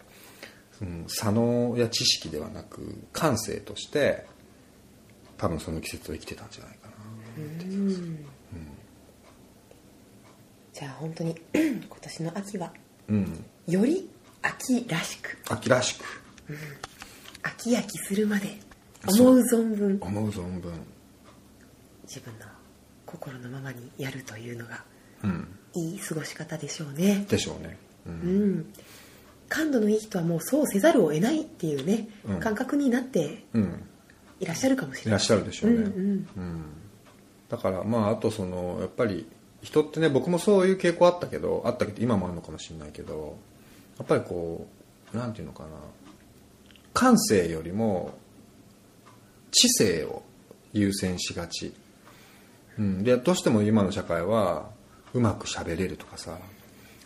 [0.81, 4.25] うん、左脳や知識ではなく感性として
[5.37, 6.95] 多分その季節を生きてたんじゃないかな
[7.39, 8.27] うん、
[10.73, 12.73] じゃあ本当に 今年の秋は
[13.09, 14.09] うん、より
[14.43, 15.39] 秋らしく。
[15.49, 16.05] 秋らしく。
[17.43, 18.59] 秋焼きするまで。
[19.09, 19.99] 思う存分。
[20.01, 20.73] 思う存分。
[22.05, 22.47] 自分の
[23.05, 24.85] 心のままにやるというのが
[25.23, 25.49] うん。
[25.75, 27.27] いい過ごし方でしょうね。
[27.29, 28.67] でしょうね、ううんん。
[29.49, 32.41] 感度のいい人はもうそうせざるを得ないっていうね、うん。
[32.41, 33.83] 感覚になってうん、
[34.41, 35.11] いらっしゃるかもしれない。
[35.11, 35.93] いらっしゃるでしょうね、うんうん。
[35.93, 36.65] うん。
[37.49, 39.29] だからまああとそのやっぱり
[39.63, 43.37] 人ってね僕もそういう傾向あったけどあったけど今もあるのかもしれないけど
[43.99, 44.67] やっぱりこ
[45.13, 45.71] うなんていうのかな
[46.93, 48.15] 感性よりも
[49.51, 50.23] 知性を
[50.73, 51.73] 優先しがち、
[52.79, 54.71] うん、でどうしても今の社会は
[55.15, 56.39] うまく喋れるとかさ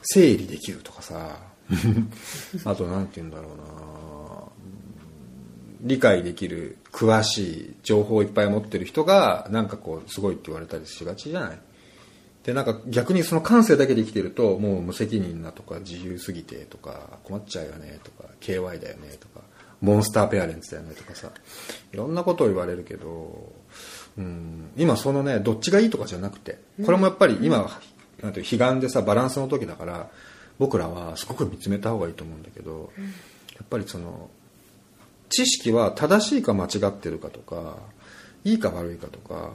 [0.03, 1.39] 整理できるとかさ
[2.65, 3.65] あとなんて言うんだろうな
[5.83, 11.59] 理解できる詳しい情報をいっぱい持ってる人がなんかこうすごいって言われたりしがちじゃない？
[12.45, 19.41] でなんか逆にその感性だけで生きてるともう無責任なとか自由すぎてとか困っちゃうよねとか KY だよねとか
[19.81, 21.31] モンスターペアレンツだよねとかさ
[21.93, 23.53] いろんなことを言われるけど、
[24.19, 27.71] うん、今そのねどっちがいいとかじゃなくてこれもやっぱり今、
[28.23, 30.11] なんていう彼岸でさバランスの時だから
[30.59, 34.29] 僕らはすごく見つめた方がいいと思うんだけど、やっぱりその
[35.31, 37.77] 知識は正しいか間違ってるかとか
[38.45, 39.53] いいか悪いかとか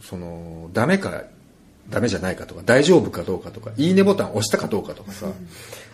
[0.00, 1.22] そのダメか
[1.90, 5.26] ダメじゃないかとか大丈夫かどうかとかいいねボタンを押したかどうかとかさ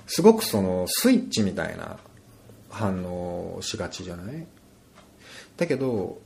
[0.07, 1.99] すごくそのスイッチみたいな
[2.71, 4.47] 反応をしがちじゃない？
[5.57, 6.19] だけど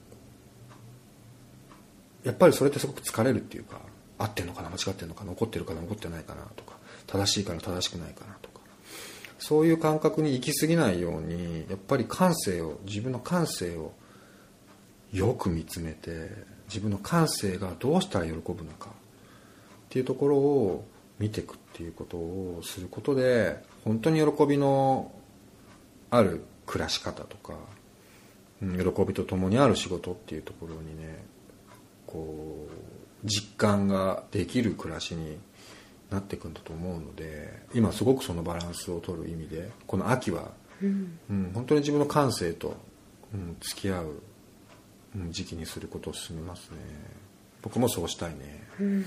[2.24, 3.80] やっぱりそれってすごく疲れるっていうか
[4.18, 4.68] 合ってんのかな？
[4.68, 5.32] 間違ってんのかな？
[5.32, 5.80] 怒ってるかな？
[5.80, 6.42] 怒ってないかな？
[6.56, 8.34] とか正しいかな正しくないかな？
[8.42, 8.60] とか。
[9.38, 13.94] そういう感覚に行き過ぎないようにやっぱり感性を自分の感性を
[15.12, 16.28] よく見つめて
[16.68, 18.90] 自分の感性がどうしたら喜ぶのか
[19.90, 20.84] っていうところを
[21.18, 25.10] 見ていくっていうことをすることで本当に喜びの
[26.10, 27.54] ある暮らし方とか、
[28.62, 31.24] うん、喜びとともにある仕事っていうところにね
[32.06, 35.38] こう実感ができる暮らしに
[36.08, 42.76] なっていくんだと思うので今すごくそのバランスを取る意味でこの秋は、うん、うん、本当に自分の感性と、
[43.34, 44.22] うん、付き合う、
[45.16, 46.78] うん、時期にすることを進めますね。
[47.62, 49.04] 僕もそうしたいね、うん、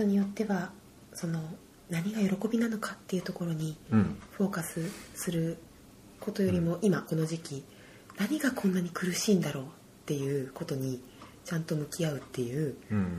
[0.00, 0.70] 人によっては
[1.12, 1.40] その
[1.88, 3.76] 何が喜びなのかっていうところに
[4.32, 4.80] フォーカス
[5.14, 5.58] する
[6.20, 7.64] ことよりも、今この時期
[8.18, 9.66] 何がこんなに苦しいんだろうっ
[10.06, 11.02] ていうことに
[11.44, 12.76] ちゃんと向き合うっていう、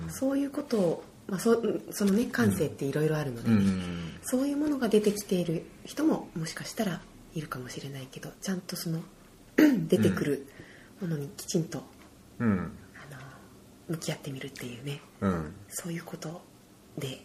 [0.10, 7.00] そういうことをまあ、そそのね感性っていろいろあるので、ねうん、そういうものが出てきている人ももしかしたら
[7.34, 9.00] いるかもしれないけどちゃんとその
[9.88, 10.48] 出てくる
[11.00, 11.84] ものにきちんと、
[12.40, 13.22] うん、あの
[13.88, 16.42] 向き合ってみるっていうね、うん、そういうこと
[16.98, 17.22] で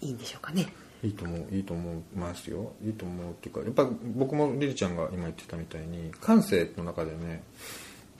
[0.00, 0.72] いいんでしょうかね。
[1.02, 2.72] いいと思ういいと思いますよ。
[2.84, 7.42] いいと思うっていうかやっぱ僕もリリちゃんが今言ってたみたいに感性の中でね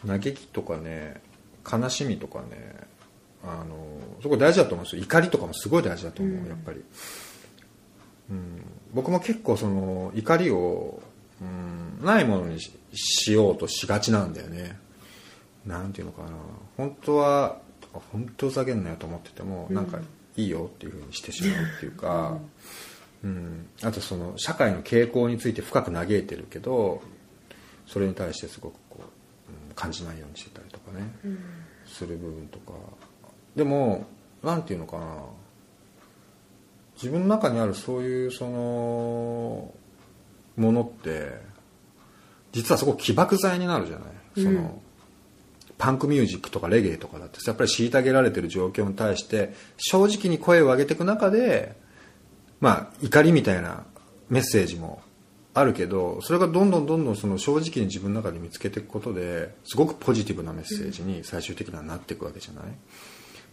[0.06, 1.20] 嘆きとかね
[1.70, 2.74] 悲しみとかね
[3.44, 3.76] あの
[4.22, 5.02] そこ大事だと思うんですよ。
[5.02, 6.82] 怒りとかもすごい大事だと思う、うん、やっぱり、
[8.30, 11.02] うん、僕も結構その怒りを、
[11.40, 12.58] うん、ないものに
[12.94, 14.78] しようとしがちなんだよね。
[15.66, 16.30] なんていうのかな。
[16.78, 17.60] 本当は
[18.12, 19.86] 本当ふざけんなよと思ってても、うん、なん。
[19.86, 19.98] か
[20.36, 22.38] いいよっていうふうにしてしまうっていうか、
[23.24, 27.02] うん、あとその社会の傾向について深く嘆いてるけど
[27.86, 31.38] それに対してすごくこう、うん、感じないようにしてたりとかね、うん、
[31.86, 32.72] する部分とか。
[33.56, 34.06] でも
[34.42, 35.06] 何て言うのかな。
[36.94, 39.74] 自分の中にあるそういうその
[40.56, 41.32] ものって
[42.52, 44.82] 実はそこ起爆剤になるじゃない、その
[45.80, 51.74] パンクミュージックとかレゲエとかだってやっぱり虐げられてる状況に対して正直に声を上げていく中で
[52.60, 53.84] まあ怒りみたいな
[54.28, 55.02] メッセージも
[55.54, 62.64] あるけどそれがどんどんどんどんその正直に自分の中で見つけていくことですごくポジティブなメッセージに最終的にはなっていくわけじゃない、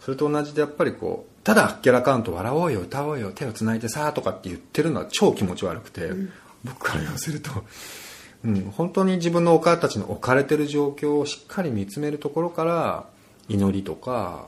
[0.00, 7.50] それと同じでやっぱりこうただあっけらかんと笑おうよ歌おうよ手をつないでさとかって言ってるのは超気持ち悪くて、うん、僕から言わせると、
[8.44, 13.06] うん、本当に自分のお母たちの置かれてる状況をしっかり見つめるところから
[13.48, 14.46] 祈りとか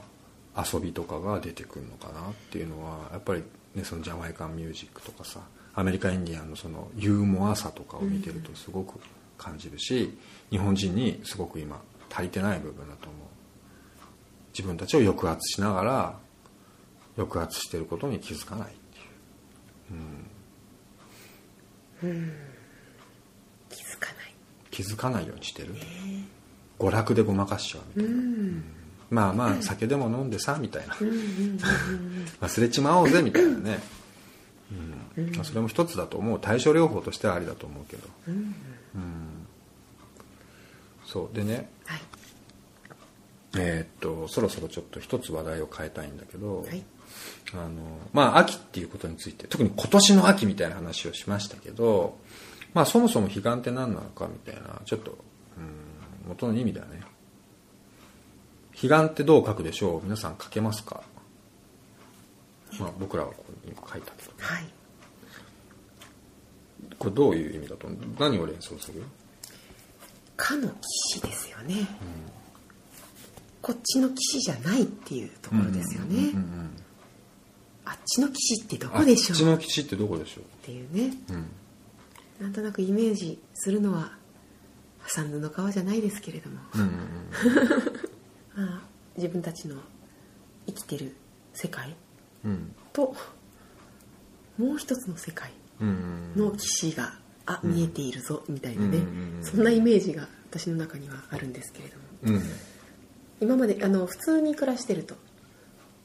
[0.56, 3.42] 遊びとかが出てくるのかなっていうのはやっぱり、
[3.74, 5.40] ね、そのジャマイカンミュージックとかさ
[5.74, 9.00] アメリカインディアンのそのユーモアさとかを見てるとすごく
[9.38, 10.18] 感じるし、
[10.50, 13.20] 日本人にすごく今足りてない部分だと思う。
[14.52, 16.18] 自分たちを抑圧しながら
[17.16, 18.70] 抑圧してることに気づかないっ
[22.00, 22.32] ていう、うん、うん、
[24.70, 26.24] 気づかないようにしてる、えー、
[26.78, 28.64] 娯楽でごまかしちゃうみたいな、うん、
[29.10, 30.94] まあまあ酒でも飲んでさみたいな。
[32.40, 33.80] 忘れちまおうぜみたいなね、
[35.16, 36.38] うん、まあ、それも一つだと思う。
[36.40, 38.54] 対症療法としてはありだと思うけど、うん、
[41.04, 41.36] そう。
[41.36, 42.00] でね、はい。
[43.58, 46.84] えー、っとそろそろちょっと一つ話題を変えたいんだけど、はい、
[47.52, 47.70] あの
[48.12, 52.16] まあ秋っていうことについて特に今年の秋みたいな話をしましたけど、
[52.74, 57.00] まあ、そもそも彼岸って何なのかみたいなちょっとうん元の意味だね。
[58.72, 60.00] 彼岸ってどう書くでしょう？
[60.04, 61.02] 皆さん書けますか、
[62.78, 64.64] まあ、僕らはここに書いたけど、はい、
[66.98, 67.88] これどういう意味だと？
[68.18, 69.02] 何を連想する？
[70.36, 70.74] かの騎
[71.18, 71.86] 士ですよね、うん
[73.62, 76.32] こっちの岸じゃないっていうところですよね、
[77.84, 79.36] あっちの岸ってどこでしょう？
[79.36, 80.44] あっちの岸ってどこでしょう？
[80.44, 81.50] っていうね、うん、
[82.40, 84.12] なんとなくイメージするのは
[85.00, 86.56] 破産布川じゃないですけれども、
[88.56, 88.82] まあ、
[89.16, 89.76] 自分たちの
[90.66, 91.14] 生きてる
[91.52, 91.94] 世界。
[92.92, 93.14] と、
[94.56, 99.02] もう一つの世界の岸が、あ見えているぞみたいなね、
[99.42, 101.96] そんなイメージが私の中にはあるんですけれど
[102.32, 102.42] も、うん。
[103.40, 105.16] 今まであの普通に暮らしてると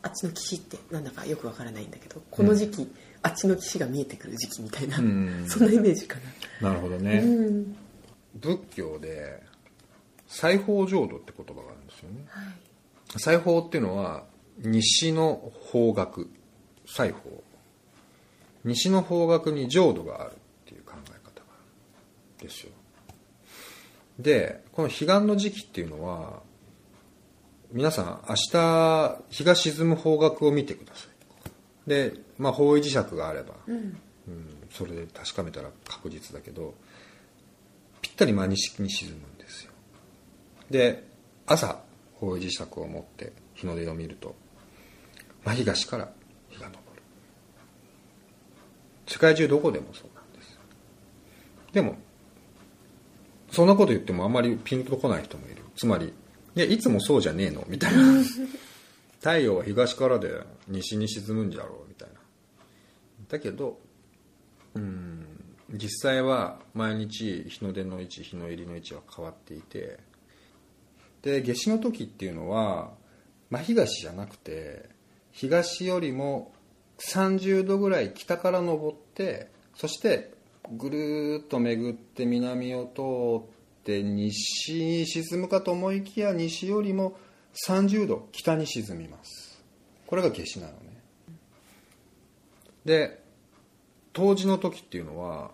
[0.06, 2.92] あっちの岸ってなんだかよくわからないんだけどこの時期、うん、
[3.24, 6.20] あっちの岸が見えてくる時期みたいな、うん、 そんなイメージか
[6.62, 6.70] な。
[6.70, 7.76] なるほどね、うん、
[8.36, 9.42] 仏教で
[10.28, 12.46] 西方浄土って言葉があるんですよね、はい、
[13.16, 14.26] 西方っていうのは
[14.60, 16.28] 西の方角
[16.86, 17.44] 西方
[18.64, 20.36] 西の方角に浄土があるっ
[20.66, 21.46] ていう考え方が
[22.40, 22.72] ですよ。
[24.20, 26.44] でこの彼岸の時期っていうのは
[27.72, 31.08] 皆さん明日日が沈む方角を見てくださ
[31.86, 31.90] い。
[31.90, 33.98] で、まあ、方位磁石があれば、うん、うん、
[34.72, 36.74] それで確かめたら確実だけど
[38.02, 39.72] ぴったり真西に沈むんですよ。
[40.70, 41.08] で
[41.46, 41.80] 朝
[42.16, 44.36] 方位磁石を持って日の出を見ると
[45.44, 46.10] 真東から
[46.50, 46.78] 日が昇る。
[49.08, 50.58] 世界中どこでもそうなんです
[51.74, 51.96] でも
[53.52, 55.62] そんなこと言ってもあんまりピンとこない人もいる。
[55.76, 56.14] つまり
[56.56, 57.64] いやいつもそうじゃねえの？
[57.68, 58.04] みたいな
[59.20, 61.90] 太陽は東からで西に沈むんじゃろう？
[61.90, 62.16] みたいな。
[63.28, 63.80] だけど
[64.74, 65.26] うん
[65.72, 70.00] 実際は毎日日の出の位置日の入りの位置は変わっていて。
[71.22, 72.92] で夏至の時っていうのは
[73.50, 74.88] 真東じゃなくて
[75.32, 76.54] 東よりも
[77.00, 80.36] 30度ぐらい北から登ってそして
[80.72, 83.52] ぐるっと巡って南を通
[83.86, 87.16] って西に沈むかと思いきや西よりも
[87.68, 89.64] 30度北に沈みます。
[90.08, 90.80] これが夏至なのね。
[92.84, 93.24] で
[94.12, 95.52] 冬至の時っていうのは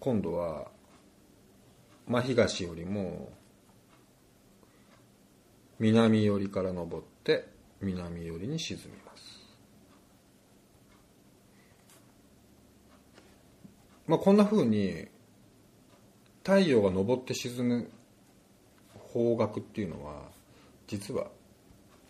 [0.00, 0.66] 今度は
[2.08, 3.30] 真東よりも
[5.78, 7.46] 南寄りから登って
[7.80, 9.22] 南寄りに沈みます。
[14.08, 15.11] まあこんな風に
[16.44, 17.90] 太陽が昇って沈む
[19.12, 20.22] 方角っていうのは
[20.86, 21.26] 実は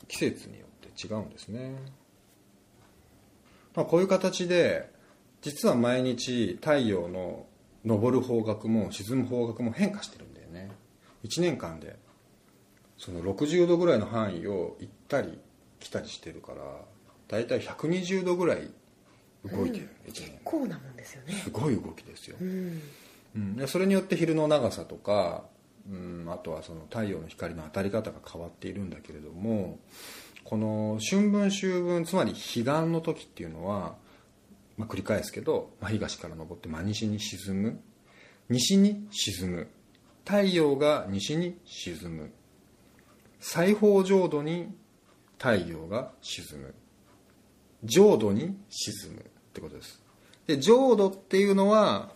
[0.08, 1.74] 季節によって違うんですね、
[3.74, 4.90] まあ、こういう形で
[5.42, 7.46] 実は毎日太陽の
[7.86, 10.70] 昇る方角も沈む方角も変化してるんだよね。
[11.24, 11.96] 1年間で
[12.96, 15.38] その60度ぐらいの範囲を行ったり
[15.80, 16.62] 来たりしてるから
[17.26, 18.70] 大体120度ぐらい
[19.44, 21.34] 動いてる、うん、結構なもんですよね。
[21.34, 22.80] すごい動きですよ、うん
[23.34, 25.44] うん、それによって昼の長さとか、
[25.90, 29.78] うん、あとはその太陽の光の当たり方が変わっているんだけれども
[30.44, 33.94] この春分秋分つまり彼岸の時っていうのは、
[34.76, 37.80] まあ、繰り返すけど真東から昇って真西に沈む。
[38.48, 39.68] 西に沈む。
[40.24, 42.32] 太陽が西に沈む。
[43.40, 44.74] 西方浄土に
[45.38, 46.74] 太陽が沈む。
[47.84, 49.22] 浄土に沈むっ
[49.52, 50.02] てことです。
[50.46, 52.12] で浄土っていうのは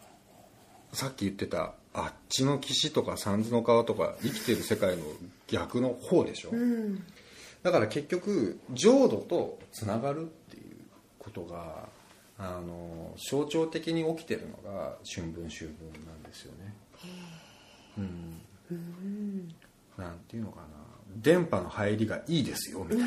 [0.96, 5.02] さっき言ってたあっちの岸とか三途の川とか生きてる世界の
[5.46, 7.04] 逆の方でしょ、うん、
[7.62, 10.62] だから結局浄土とつながるっていう
[11.18, 11.90] ことが
[12.38, 15.74] あの象徴的に起きてるのが春分秋分
[16.06, 16.74] なんですよね。
[17.98, 18.40] うん、
[18.70, 19.54] うん、
[19.98, 20.66] なんていうのかな。
[21.16, 23.06] 電波の入りがいいですよみたい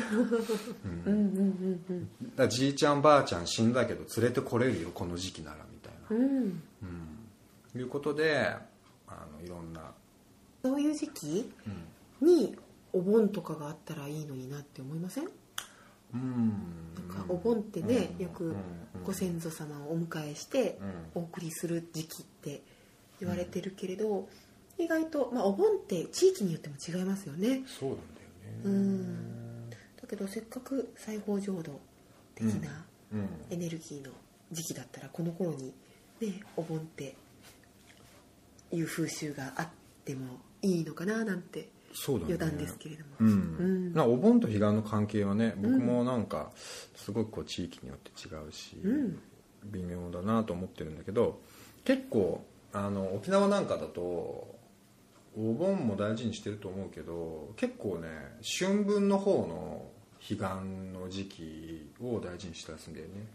[1.06, 7.09] うん、じいちゃんばあちゃん死んだけど連れてこれるよこの時期ならみたいな、うん、うん、
[7.76, 8.54] いうことで
[9.06, 9.92] あのいろんな
[10.62, 11.52] そういう時期
[12.20, 12.56] に
[12.92, 15.28] お盆とかがあったらいいのになって思いません？
[16.12, 16.48] うん。
[17.08, 18.54] なんかお盆ってね、よく
[19.04, 20.78] ご先祖様をお迎えして
[21.14, 22.62] お送りする時期って
[23.20, 24.28] 言われてるけれど、
[24.76, 27.62] 意外と、まあ、お盆って地域によっても違いますよね。
[27.66, 28.60] そうなんだよね。
[28.64, 29.70] うん。
[29.70, 29.76] だ
[30.08, 31.80] けどせっかく西方浄土
[32.34, 32.84] 的な
[33.50, 34.10] エネルギーの
[34.50, 35.72] 時期だったらこの頃に
[36.20, 37.14] ねお盆って
[38.72, 39.68] いう風習があっ
[40.04, 41.68] てもいいのかななんて
[42.06, 46.50] 余談ですけれども、うん、うん、お盆と彼岸の関係はね僕もなんか
[46.94, 49.18] すごくこう地域によって違うし、うん、
[49.64, 51.40] 微妙だなと思ってるんだけど
[51.84, 54.00] 結構あの沖縄なんかだと
[55.36, 58.08] お盆も大事にしてると思うけど結構ね
[58.42, 59.86] 春分の方の
[60.20, 60.44] 彼岸
[60.92, 63.26] の時期を大事にしたりするんだよね。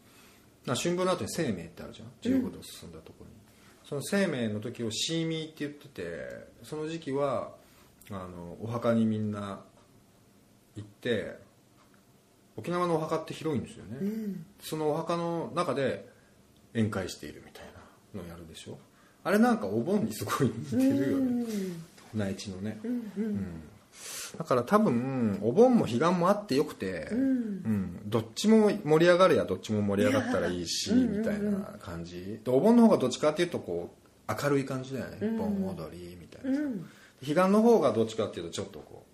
[0.75, 3.44] 春分の後に生命ってあるじゃん？15度進んだところに、うん、
[3.87, 6.03] その生命の時をシーミーって言ってて
[6.63, 7.51] その時期は
[8.09, 9.61] あのお墓にみんな
[10.75, 11.37] 行って
[12.57, 16.07] 沖縄のお墓って広いんですよね、うん、そのお墓の中で
[16.73, 17.65] 宴会しているみたい
[18.13, 18.77] なのをやるでしょ。
[19.23, 21.45] あれなんかお盆にすごい似てるよね。
[22.13, 23.63] 内地のね、うん、うん、
[24.37, 32.39] だから多分お盆も彼岸もあってよくて、うん、うん、どっちも盛り上がるやどっちも盛り上がったらいいしみたいな感じ。
[32.43, 33.93] でお盆の方がどっちかっていうとこ
[34.27, 36.59] う明るい感じだよね、盆踊りみたいな、
[37.21, 39.05] 彼岸の方がどっちかっていうとちょっとこ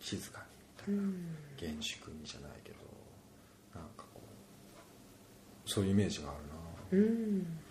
[0.00, 0.44] う静か
[0.86, 2.76] にみたいな、厳粛にじゃないけど
[3.74, 4.20] なんかこ
[5.66, 7.06] うそういうイメージがあるな。
[7.06, 7.61] うん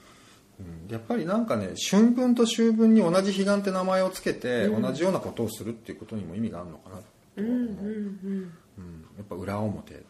[0.90, 7.04] やっぱりなんかね春分と秋分に同じ彼岸って名前を付けて、うん、同じようなことをするっていうことにも意味があるのかなと。
[7.38, 10.04] 思う、うん、うん、やっぱ裏表、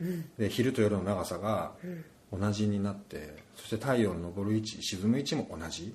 [0.00, 1.72] うん、で昼と夜の長さが
[2.32, 5.94] 同じになってそして太陽の昇る位置沈む位置も同じ、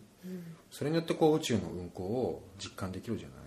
[0.71, 3.37] それによってこう宇宙の運行を実感できるじゃない。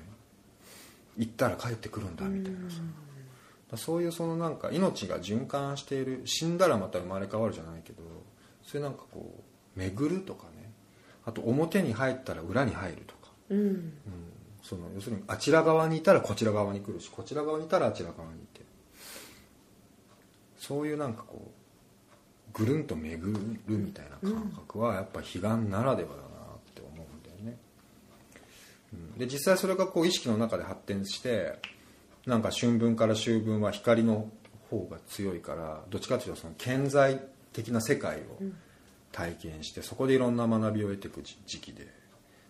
[1.19, 8.03] 行ったら帰ってくるんだみたいなさ、そういうそのなんか命が循環している死んだらまた生まれ変わるじゃないけど
[8.63, 9.35] それなんかこ
[9.77, 10.56] う巡るとかね
[11.27, 13.93] あと表に入ったら裏に入るとか、うん、うん、
[14.63, 18.67] その要するにあちら側にいたらこちら側に来るしこちら側にいたらあちら側にいて。
[20.67, 21.53] そういうなんかこ
[22.55, 23.33] うぐるんと巡
[23.67, 27.57] るみたいな感覚はやっぱ彼岸ならではだなって思うんだよね、
[28.93, 31.59] うん、で実際それがこう意識の中で発展して
[32.27, 34.29] なんか春分から秋分は光の
[34.71, 37.21] 方が強いからどっちかというとその顕在
[37.53, 38.41] 的な世界を
[39.17, 41.89] 体験してそこでいろんな学びを得ていく時期で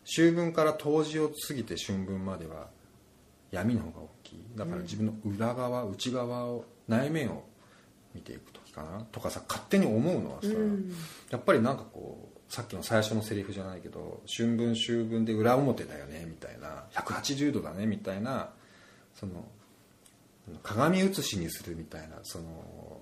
[0.05, 2.67] 秋分から冬至を過ぎて春分までは
[3.53, 4.45] 闇の方が大きい。
[4.57, 7.45] だから自分の裏側内側を内面を
[8.15, 9.07] 見ていく時かな。
[9.13, 10.49] とかさ勝手に思うのはさ、
[11.31, 18.51] やっぱりなんかこうさっきの最初のセリフじゃないけど春分秋分で裏表だよねみたいな180度だねみたいな
[19.15, 19.45] その
[20.63, 23.01] 鏡写しにするみたいなその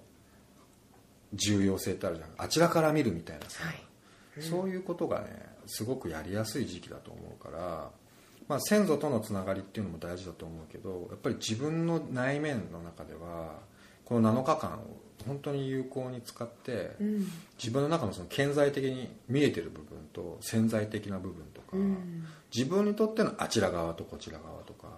[1.35, 2.28] 重要性ってあるじゃん。
[2.39, 3.82] あちらから見るみたいなさ、はい。
[4.39, 5.26] うん、そういうことがね
[5.66, 7.91] すごくやりやすい時期だと思うから、
[8.49, 13.61] まあ、先祖とのつながりっていうのも大事だと思うけどやっぱり自分の内面の中では
[14.05, 17.26] この7日間を本当に有効に使って、うん、
[17.57, 24.89] 自分の中のその顕在的に見えてる部分と潜在的な部分とか、うん、自分にとってのあちら側とこちら側とか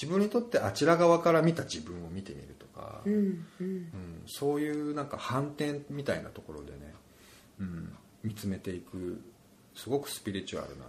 [0.00, 6.94] 自分にとってあちら側から見た自分を見てみるとか、うん、うん、そういうなんか反転みたいなところでね、
[7.58, 9.20] うん、見つめていく
[9.74, 10.84] すごくスピリチュアルな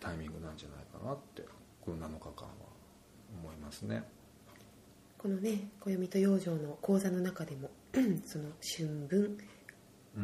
[0.00, 1.42] タイミングなんじゃないかなって
[1.80, 2.54] この7日間は
[3.42, 4.04] 思いますね。
[5.18, 7.70] このね暦と養生の講座の中でも
[8.26, 9.38] その春分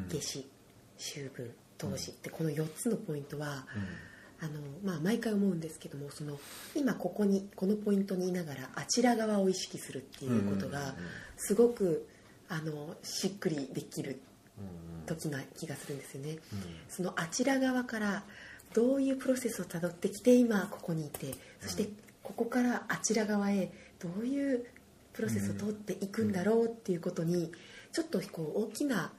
[0.08, 0.50] 夏至、
[0.98, 3.66] 秋分冬至ってこの4つのポイントは、
[4.43, 6.38] あのまあ、毎回思うんですけどもその
[6.74, 10.95] 今ここにこのポイントにいながらあちら側を意識するっていうことが
[11.36, 12.09] すごく
[12.49, 14.20] あのしっくりできる
[15.07, 16.38] 時な気がするんですよね。
[16.88, 18.24] そのあちら側から
[18.72, 21.88] どういうプロセスをたどってきて今ここにいてそして
[22.22, 24.64] ここからあちら側へどういう
[25.12, 27.53] プロセスを通っていくんだろうっていうことに
[27.93, 29.12] ちょっとこう大きな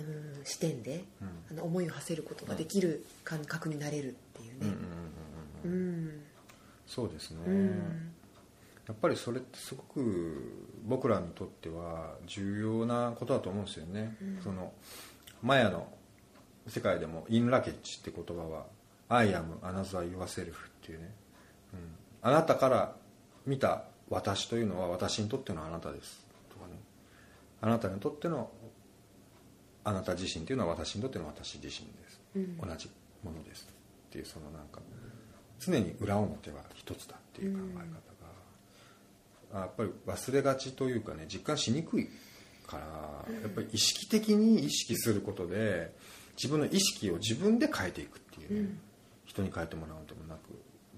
[0.00, 1.04] うん、視点で、
[1.50, 6.30] あの思いを馳せることができる感覚になれるっていうね。
[6.86, 7.38] そうですね、
[8.88, 14.72] やっぱりそれってすごく僕らにとっては重要なことだと思うんですよね、その
[15.42, 15.86] マヤの
[16.66, 18.66] 世界でもインラケッチって言葉は
[19.08, 21.14] 「I am another yourself」っていうね、
[21.74, 21.78] うん、
[22.22, 22.96] あなたから
[23.46, 26.26] 見た私というのは私にとってのあなたです。
[26.50, 26.72] とかね。
[27.60, 28.50] あなたにとっての
[29.84, 32.90] あなた自身というのは私にとっての私自身です、うん、同じ
[33.24, 33.66] ものです。
[34.08, 34.80] っていうそのなんか
[35.58, 42.08] 常に裏表は一つだっていう考え方が、やっぱり忘れがちというかね実感しにくい
[42.66, 42.84] から
[43.42, 45.92] やっぱり意識的に意識することで
[46.36, 48.80] 自分の意識を自分で変えていくっていうね、うん、
[49.26, 50.40] 人に変えてもらうんでもなく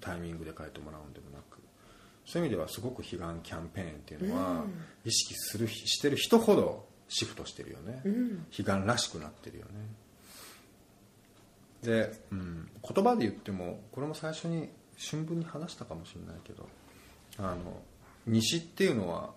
[0.01, 1.59] タイミングで変えてもらうんでもなく
[2.25, 4.65] そういう意味ではすごく悲願キャンペーンっていうのは、
[5.05, 9.71] 意識するしてる人ほどシフトしてるよね、うん、悲願らしくなってるよね。
[11.83, 16.69] で、うん、言葉で言ってもこれも最初に春分に話したかもしれないけど
[17.39, 17.83] あの
[18.27, 19.31] 西っていうのは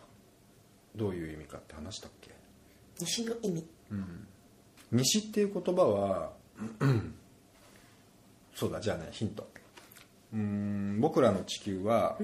[0.96, 2.32] どういう意味かって話したっけ？
[3.00, 4.28] 西の意味、うん、
[4.92, 6.34] 西っていう言葉は、
[6.80, 7.16] うん、
[8.54, 9.50] そうだじゃあねヒント。
[10.34, 12.18] うん僕らの地球は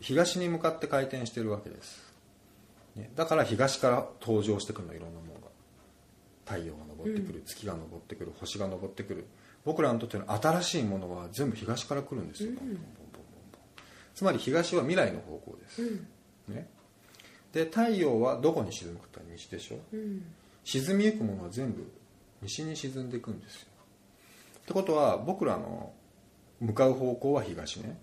[0.00, 2.09] 東に向かって回転してるわけです
[2.96, 5.48] ね、だから東から登場してくるのいろんなものが
[6.44, 9.26] 太陽が昇ってくる、月が昇ってくる星が昇ってくる。
[9.64, 12.52] 僕らにとっての新しいものは全部東から来るんですよ、
[14.14, 15.82] つまり東は未来の方向です、
[16.48, 16.66] ね、
[17.52, 20.24] で太陽はどこに沈むかって西でしょ、うん、
[20.64, 21.90] 沈みゆくものは全部
[22.42, 23.68] 西に沈んでいくんですよ。
[24.60, 25.92] ってことは僕らの
[26.60, 27.98] 向かう方向は東ね。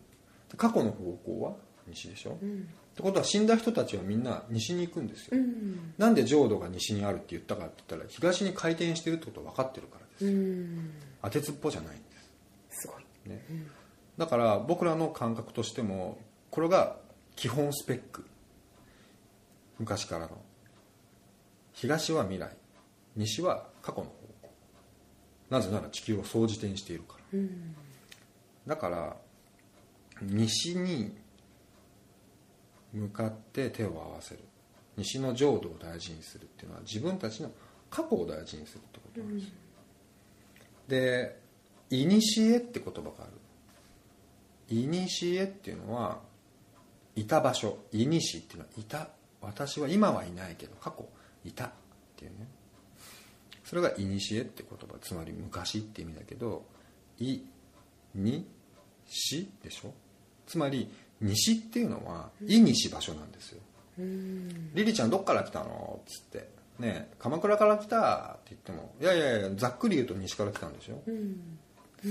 [0.55, 1.55] 過去の方向は
[1.87, 2.67] 西でしょ、うん、
[2.97, 10.25] ってことは死んだ人たちはみんな西に行くんですよ、うん、なんで浄土が西にあるって言ったかって言ったら東に回転してるってことは分かってるからです。
[10.25, 10.91] よ、うん、
[11.21, 12.03] 当てつっぽじゃないんで
[12.71, 12.81] す。
[12.81, 13.67] すごい、ね、うん、
[14.17, 16.17] だから僕らの感覚としても
[16.49, 16.97] これが
[17.35, 18.25] 基本スペック。
[19.77, 20.41] 昔からの。
[21.73, 22.49] 東は未来。
[23.15, 24.49] 西は過去の方向。
[25.51, 27.39] なぜなら地球を総じてにしているから、
[28.65, 29.15] だから
[30.23, 31.15] 西に
[32.97, 34.41] 向かって手を合わせる。
[34.97, 37.51] 西の浄土を大事にするっていうのは自分たちの
[37.89, 39.47] 過去を大事にするってことなんです。
[39.47, 39.51] よ、
[40.59, 41.39] うん、で
[41.89, 43.33] 「いにしえ」って言葉がある
[44.75, 46.19] 「いにしえ」っていうのは
[47.15, 49.09] いた場所「いにし」っていうのはいた。
[49.39, 51.07] 私は今はいないけど過去
[51.45, 51.71] いたっ
[52.17, 52.47] ていうね。
[53.63, 54.97] それが「いにしえ」って言葉。
[54.99, 56.65] つまり昔って意味だけど
[57.19, 57.41] 「い
[58.15, 58.47] に
[59.05, 59.93] し」でしょ。
[60.47, 60.89] つまり
[61.21, 63.59] 西っていうのは意にし場所なんですよ。
[63.99, 66.49] うんリリちゃんどっから来たの?」っつって
[66.79, 71.35] 「ねえ鎌倉から来た」って言っても「いやいやいやざっくり言うと西から来たんでしょ」うん。
[71.97, 72.01] っ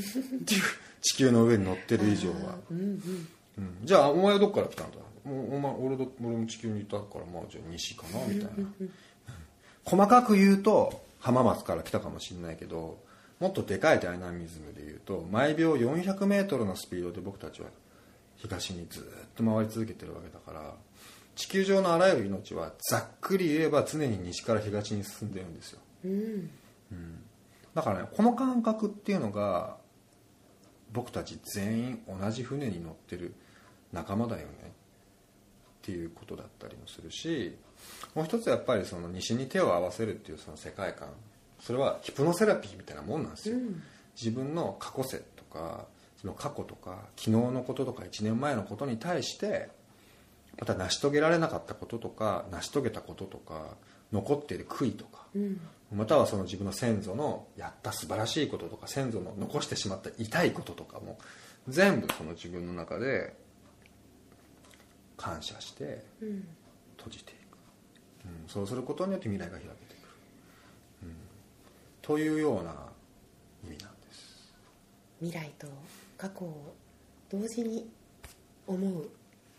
[0.44, 0.62] ていう
[1.00, 3.28] 地球の上に乗ってる以上は、 うんうん。
[3.58, 3.76] うん。
[3.84, 4.96] じゃあお前はどっから来たんだ？
[5.24, 8.66] もうお前俺ど俺も地球にいたからまあじゃあ西かなみたいな。
[9.84, 12.98] 細かく言うと浜松から来たかもしれないけど
[13.38, 17.68] もっとでかいダイナミズムで言うと毎秒 400m のスピードで僕たちは
[18.36, 19.02] 東にずっ
[19.34, 20.74] と回り続けてるわけだから
[21.34, 25.80] 地球上のあらゆる命はざっくり言えば常に西から東に進んでるんですよ。
[26.04, 26.50] うん。
[27.74, 29.76] だからねこの感覚っていうのが
[30.92, 33.34] 僕たち全員同じ船に乗ってる
[33.92, 34.46] 仲間だよね。
[34.66, 34.68] っ
[35.82, 37.56] ていうことだったりもするし
[38.14, 41.10] もう一つやっぱりその西に手を合わせるっていうその世界観
[41.60, 43.56] それはヒプノセラピーみたいなもんなんですよ、
[44.20, 45.86] 自分の過去世とか
[46.20, 49.68] その過去とか昨日のこととか1年前のことに対して
[50.58, 53.76] また成し遂げられなかったこととか成し遂げたこととか
[54.12, 55.60] 残っている悔いとか、うん。
[55.94, 61.18] またはその自分の先祖のやった素晴らしいこととか先祖の残してしまった痛いこととかも
[61.68, 63.34] 全部その自分の中で
[65.16, 66.46] 感謝してうん。
[66.96, 67.56] 閉じていく、
[68.24, 70.06] うん、そうすることによって未来が開けてく
[71.04, 71.16] る、うん、
[72.02, 72.74] というような
[73.64, 74.52] 意味なんです。
[75.20, 75.68] 未来と
[76.16, 76.74] 過去を
[77.30, 77.88] 同時に
[78.66, 79.08] 思う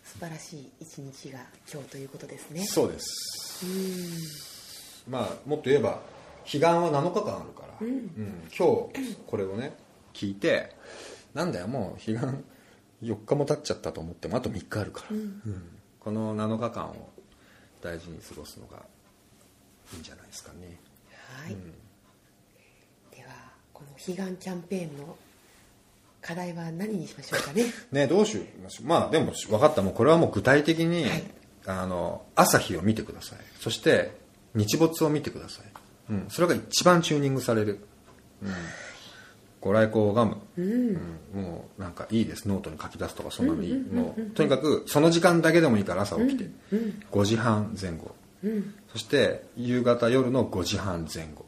[0.03, 1.39] 素晴らしい一日が
[1.71, 2.65] 今日ということですね。
[2.65, 3.65] そうです。
[3.65, 6.01] うんまあもっと言えば
[6.43, 7.87] 彼岸は7日間あるから、うん。
[7.87, 9.75] うん今日これをね
[10.13, 10.75] 聞いて
[11.33, 12.25] なんだよもう彼岸
[13.03, 15.41] 4日も経っちゃったと思ってもあと3日あるから、うん。
[15.99, 17.09] この7日間を
[17.81, 18.77] 大事に過ごすのが
[19.93, 20.79] いいんじゃないですかね、
[21.43, 21.71] はい、うん。
[23.11, 23.33] では
[23.73, 25.15] この彼岸キャンペーンの
[26.27, 27.63] 課題は何にしましょうかね。
[27.93, 28.87] ねどうしましょう。
[28.87, 29.81] まあでも分かった。
[29.81, 31.23] もうこれはもう具体的に、はい。
[31.67, 33.39] あの朝日を見てください。
[33.59, 34.11] そして
[34.55, 35.65] 日没を見てください、
[36.11, 37.85] うん、それが一番チューニングされる、
[38.41, 38.53] うん、
[39.59, 41.01] ご来光を拝む、うん。
[41.35, 41.43] うん。
[41.43, 42.47] もうなんかいいです。
[42.47, 46.49] ノートに書き出すとかそんなのいい、もうとにかくその時間だけでもいいから朝起きて、
[47.11, 48.73] 5時半前後、うん。
[48.91, 51.45] そして夕方夜の5時半前後。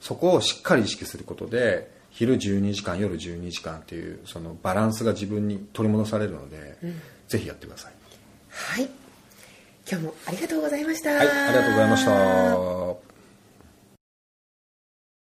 [0.00, 6.76] そこをしっかり意識することで昼12時間夜12時間っていうそのバランスが自分に取り戻されるので、
[7.26, 7.92] ぜひやってください。
[8.50, 8.88] はい。
[9.90, 11.10] 今日もありがとうございました。
[11.10, 13.13] はいありがとうございました